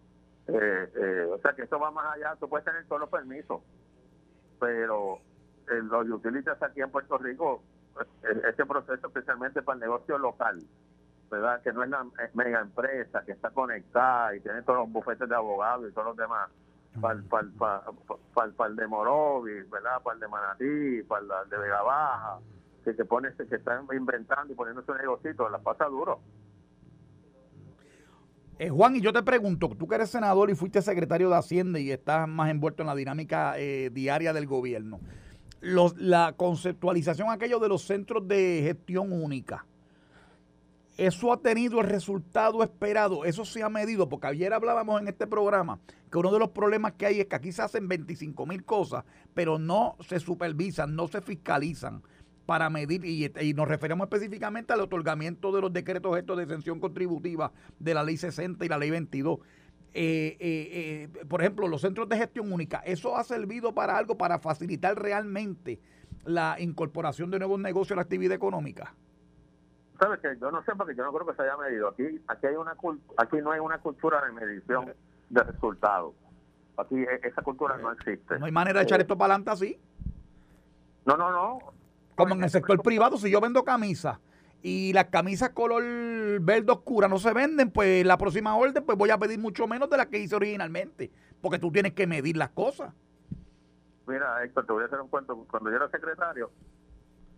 [0.47, 3.61] Eh, o sea que eso va más allá, tú puedes tener todos los permisos,
[4.61, 5.19] pero
[5.67, 7.63] los utilities aquí en Puerto Rico,
[8.49, 10.63] este proceso especialmente para el negocio local,
[11.31, 11.63] ¿verdad?
[11.63, 15.35] Que no es la mega empresa que está conectada y tiene todos los bufetes de
[15.35, 16.51] abogados y todos los demás.
[17.01, 20.03] Para el de Morovis, ¿verdad?
[20.03, 22.39] Para el de Manatí, para el de Vega Baja,
[22.85, 26.21] que se pone, que están inventando y poniendo su negocio, la pasa duro.
[28.59, 31.81] Eh, Juan, y yo te pregunto, tú que eres senador y fuiste secretario de Hacienda
[31.81, 35.01] y estás más envuelto en la dinámica eh, diaria del gobierno,
[35.63, 39.65] la conceptualización aquello de los centros de gestión única.
[40.99, 45.27] Eso ha tenido el resultado esperado, eso se ha medido, porque ayer hablábamos en este
[45.27, 48.63] programa que uno de los problemas que hay es que aquí se hacen 25 mil
[48.65, 52.03] cosas, pero no se supervisan, no se fiscalizan
[52.45, 57.53] para medir, y, nos referimos específicamente al otorgamiento de los decretos estos de exención contributiva
[57.79, 59.39] de la ley 60 y la ley 22.
[59.95, 64.17] Eh, eh, eh, por ejemplo, los centros de gestión única, ¿eso ha servido para algo,
[64.17, 65.81] para facilitar realmente
[66.25, 68.95] la incorporación de nuevos negocios a la actividad económica?
[70.01, 71.89] Sabes que yo no sé porque yo no creo que se haya medido.
[71.89, 72.75] Aquí, aquí hay una
[73.19, 74.93] aquí no hay una cultura de medición
[75.29, 76.15] de resultados.
[76.79, 78.39] Aquí e, esa cultura no existe.
[78.39, 79.81] No hay manera de echar esto para adelante así.
[81.05, 81.59] No, no, no.
[82.17, 84.19] Como en el sector privado, si yo vendo camisas
[84.63, 85.83] y las camisas color
[86.41, 89.89] verde oscura no se venden, pues la próxima orden pues voy a pedir mucho menos
[89.91, 91.11] de la que hice originalmente,
[91.41, 92.93] porque tú tienes que medir las cosas.
[94.07, 95.37] Mira, Héctor, te voy a hacer un cuento.
[95.51, 96.51] Cuando yo era secretario,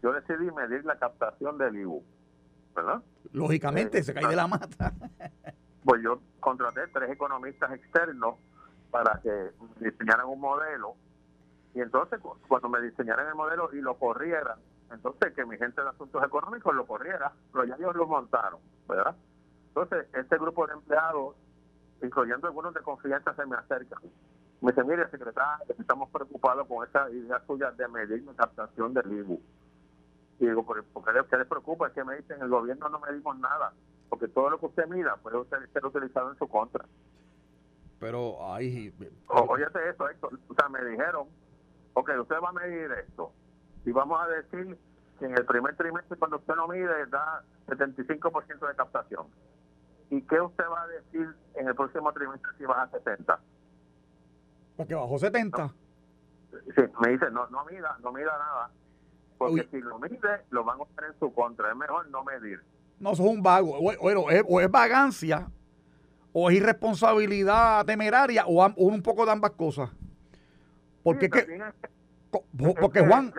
[0.02, 2.02] yo decidí medir la captación del IBU,
[2.74, 3.02] ¿verdad?
[3.32, 4.92] Lógicamente, se cae de la mata.
[5.84, 8.36] pues yo contraté tres economistas externos
[8.90, 10.94] para que diseñaran un modelo
[11.74, 14.58] y entonces cuando me diseñaran el modelo y lo corrieran,
[14.92, 19.16] entonces que mi gente de asuntos económicos lo corriera, pero ya ellos lo montaron, ¿verdad?
[19.68, 21.36] Entonces, este grupo de empleados,
[22.02, 24.00] incluyendo algunos de confianza, se me acercan.
[24.60, 29.12] Me dicen, mire, secretario, estamos preocupados con esa idea suya de medir la captación del
[29.12, 29.40] IBU.
[30.40, 31.88] Y digo, ¿por, qué, les preocupa?
[31.88, 33.72] Es que me dicen, el gobierno no medimos nada,
[34.08, 36.84] porque todo lo que usted mida puede ser utilizado en su contra.
[38.00, 38.92] Pero ahí...
[39.28, 40.38] Oye, eso, Héctor.
[40.48, 41.28] O sea, me dijeron,
[41.94, 43.32] ok, usted va a medir esto
[43.84, 44.76] y vamos a decir
[45.18, 49.26] que en el primer trimestre cuando usted no mide da 75% de captación.
[50.10, 53.40] ¿Y qué usted va a decir en el próximo trimestre si baja 70?
[54.76, 55.74] Porque bajó 70.
[56.76, 58.70] Sí, me dice, no, no mida, no mida nada.
[59.38, 61.70] Porque si lo mide, lo van a poner en su contra.
[61.70, 62.62] Es mejor no medir.
[63.00, 63.76] No, eso es un vago.
[63.76, 63.90] O,
[64.30, 65.48] es, o es vagancia
[66.36, 69.90] o es irresponsabilidad temeraria o, un poco de ambas cosas.
[71.02, 71.30] Porque,
[72.80, 73.32] porque Juan,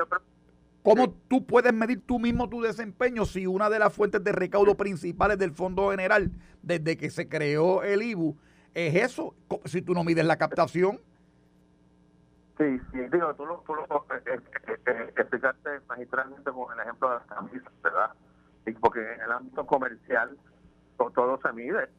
[0.85, 4.77] ¿cómo tú puedes medir tú mismo tu desempeño si una de las fuentes de recaudo
[4.77, 6.31] principales del Fondo General
[6.61, 8.37] desde que se creó el IBU
[8.73, 9.35] es eso?
[9.65, 11.01] Si tú no mides la captación.
[12.57, 17.09] Sí, sí, digo, tú lo, tú lo eh, eh, eh, explicaste magistralmente con el ejemplo
[17.09, 18.11] de las camisas, ¿verdad?
[18.79, 20.37] porque en el ámbito comercial
[20.97, 21.89] todo se mide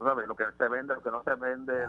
[0.00, 1.86] lo que se vende, lo que no se vende,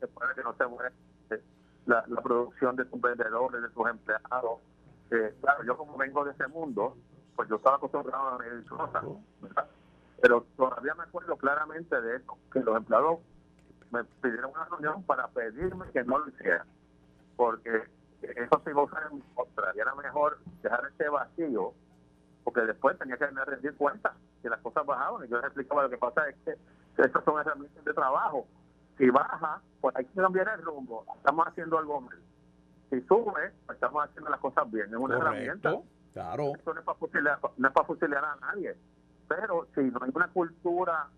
[0.00, 0.94] se puede que no se muere,
[1.30, 1.40] eh,
[1.86, 4.60] la, producción de tus vendedores, de tus empleados.
[5.10, 6.96] Eh, claro, yo como vengo de ese mundo,
[7.36, 9.04] pues yo estaba acostumbrado a medir cosas,
[10.20, 13.18] pero todavía me acuerdo claramente de eso, que los empleados
[13.90, 16.64] me pidieron una reunión para pedirme que no lo hiciera,
[17.36, 17.84] porque
[18.22, 21.72] eso se iba en mi contra, y era mejor dejar ese vacío,
[22.42, 25.90] porque después tenía que rendir cuenta que las cosas bajaban, y yo les explicaba lo
[25.90, 26.56] que pasa es que
[27.02, 28.46] estas son herramientas de trabajo.
[28.96, 31.04] Si baja, pues hay que cambiar el rumbo.
[31.16, 32.16] Estamos haciendo algo mal.
[32.90, 34.88] Si sube, pues estamos haciendo las cosas bien.
[34.88, 35.76] Es una herramienta.
[36.12, 36.52] Claro.
[36.54, 38.76] Esto no es para fusilar, no es para fusilar a nadie.
[39.28, 41.08] Pero si no hay una cultura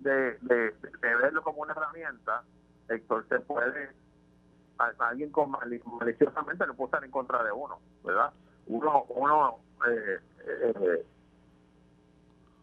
[0.00, 2.42] de, de, verlo como una herramienta,
[2.88, 3.90] entonces puede,
[4.78, 8.32] a, alguien con maliciosamente lo puede estar en contra de uno, ¿verdad?
[8.66, 9.58] Uno, uno
[9.88, 11.06] eh, eh,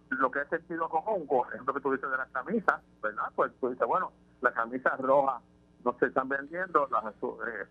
[0.09, 3.31] lo que es sentido común, por ejemplo, que tú dices de las camisas, ¿verdad?
[3.35, 5.41] Pues tú dices, bueno, las camisas rojas
[5.83, 7.67] no se están vendiendo, las azules, eh,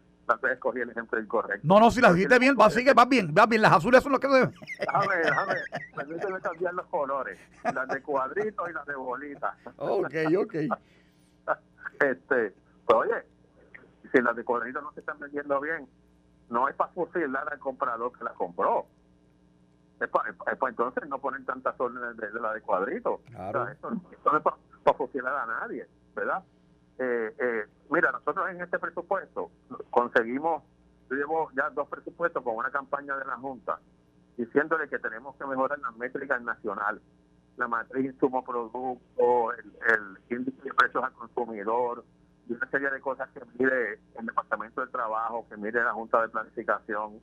[0.53, 1.67] escogí el ejemplo incorrecto.
[1.67, 4.13] No, no, si las dijiste bien, va, sigue, va bien, va bien, las azules son
[4.13, 4.55] las que deben.
[4.79, 5.55] Déjame, déjame,
[5.95, 9.55] permíteme cambiar los colores, las de cuadritos y las de bolitas.
[9.77, 10.55] Ok, ok.
[12.01, 12.55] este,
[12.87, 13.25] pues oye,
[14.13, 15.89] si las de cuadritos no se están vendiendo bien,
[16.51, 18.87] no es para fusilar al comprador que las compró
[20.01, 23.21] es para, entonces no ponen tantas órdenes de, la de cuadrito.
[23.31, 23.69] Claro.
[23.69, 26.43] esto, no es para, para a nadie, ¿verdad?
[26.99, 29.51] Eh, eh, mira, nosotros en este presupuesto
[29.91, 30.63] conseguimos,
[31.11, 33.79] yo llevo ya dos presupuestos con una campaña de la Junta
[34.37, 37.03] diciéndole que tenemos que mejorar las métricas nacionales,
[37.57, 42.05] la matriz sumo producto, el, el índice de precios al consumidor,
[42.49, 46.23] y una serie de cosas que mire el Departamento del Trabajo, que mire la Junta
[46.23, 47.21] de Planificación,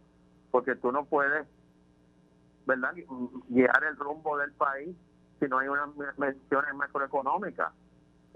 [0.52, 1.48] porque tú no puedes
[2.66, 2.94] ¿verdad?
[3.50, 4.96] guiar el rumbo del país
[5.40, 7.74] si no hay unas menciones macroeconómicas.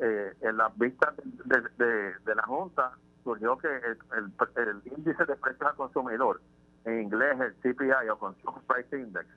[0.02, 2.94] Eh, en las vistas de, de, la Junta
[3.24, 6.42] surgió que el, el, índice de precios al consumidor,
[6.86, 9.28] en inglés el CPI o Consumer Price Index,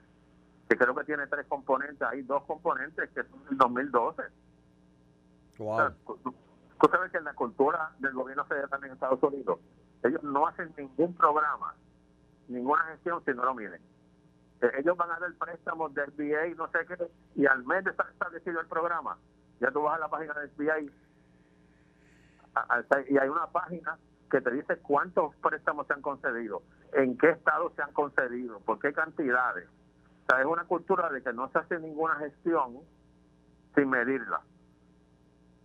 [0.69, 4.23] que creo que tiene tres componentes, hay dos componentes que son del 2012.
[5.57, 5.91] Wow.
[6.05, 6.33] tú,
[6.89, 9.59] sabes que en la cultura del gobierno federal en Estados Unidos,
[10.03, 11.75] ellos no hacen ningún programa,
[12.47, 13.81] ninguna gestión si no lo miden
[14.77, 16.95] ellos van a dar préstamos del SBA y no sé qué,
[17.35, 19.17] y al mes de estar establecido el programa,
[19.59, 20.79] ya tú vas a la página del SBA
[23.09, 23.97] y hay una página
[24.29, 26.61] que te dice cuántos préstamos se han concedido,
[26.93, 29.67] en qué estado se han concedido, por qué cantidades.
[29.67, 32.79] O sea, es una cultura de que no se hace ninguna gestión
[33.75, 34.41] sin medirla.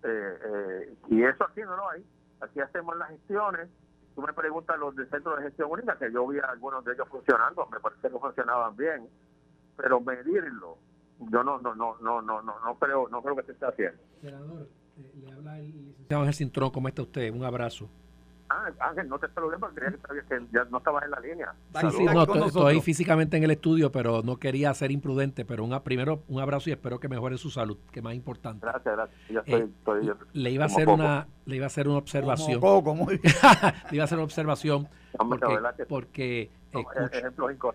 [0.03, 2.05] Eh, eh, y eso aquí no lo hay.
[2.41, 3.69] Aquí hacemos las gestiones
[4.19, 6.93] tú me preguntas los de centro de gestión única, que yo vi a algunos de
[6.93, 9.09] ellos funcionando, me parece que funcionaban bien,
[9.77, 10.77] pero medirlo,
[11.19, 13.99] yo no no no no no no no creo no creo que se esté haciendo.
[14.21, 17.33] Senador, eh, le habla el licenciado Ángel Cintrón, ¿cómo está usted?
[17.33, 17.89] Un abrazo.
[18.51, 21.55] Ah, Ángel, no te saludé porque creía que, ya no estabas en la línea.
[21.81, 25.45] Sí, sí, no, estoy, físicamente en el estudio, pero no quería ser imprudente.
[25.45, 28.67] Pero un, primero, un abrazo y espero que mejore su salud, que es más importante.
[28.67, 29.49] Gracias, gracias.
[29.49, 29.69] Eh,
[30.33, 32.61] le iba a hacer una le iba a hacer una observación.
[33.91, 34.89] le iba a hacer una observación
[35.89, 37.75] porque, escucho,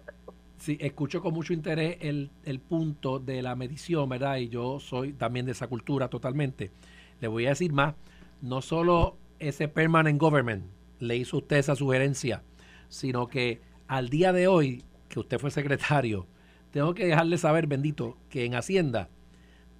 [0.63, 4.37] sí, escucho con mucho interés el, el punto de la medición, ¿verdad?
[4.37, 6.71] Y yo soy también de esa cultura totalmente.
[7.19, 7.95] Le voy a decir más,
[8.41, 10.63] no solo ese permanent government
[10.99, 12.43] le hizo usted esa sugerencia,
[12.87, 16.27] sino que al día de hoy, que usted fue secretario,
[16.71, 19.09] tengo que dejarle saber, bendito, que en Hacienda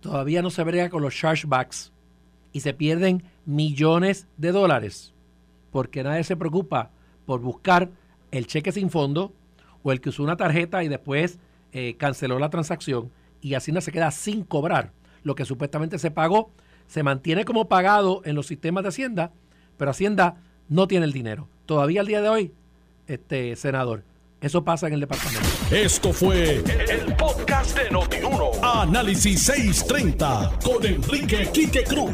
[0.02, 1.94] todavía no se brega con los chargebacks
[2.52, 5.14] y se pierden millones de dólares
[5.72, 6.92] porque nadie se preocupa
[7.26, 7.90] por buscar
[8.32, 9.34] el cheque sin fondo
[9.84, 11.40] o el que usó una tarjeta y después
[11.72, 13.12] eh, canceló la transacción
[13.42, 14.92] y Hacienda se queda sin cobrar
[15.24, 16.52] lo que supuestamente se pagó,
[16.88, 19.32] se mantiene como pagado en los sistemas de Hacienda
[19.78, 20.38] pero Hacienda
[20.70, 21.48] no tiene el dinero.
[21.66, 22.52] Todavía al día de hoy,
[23.08, 24.04] este senador.
[24.42, 25.48] Eso pasa en el departamento.
[25.72, 26.58] Esto fue
[26.90, 28.52] el, podcast de Notiuno.
[28.62, 32.14] Análisis 630 con Enrique Quique Cruz.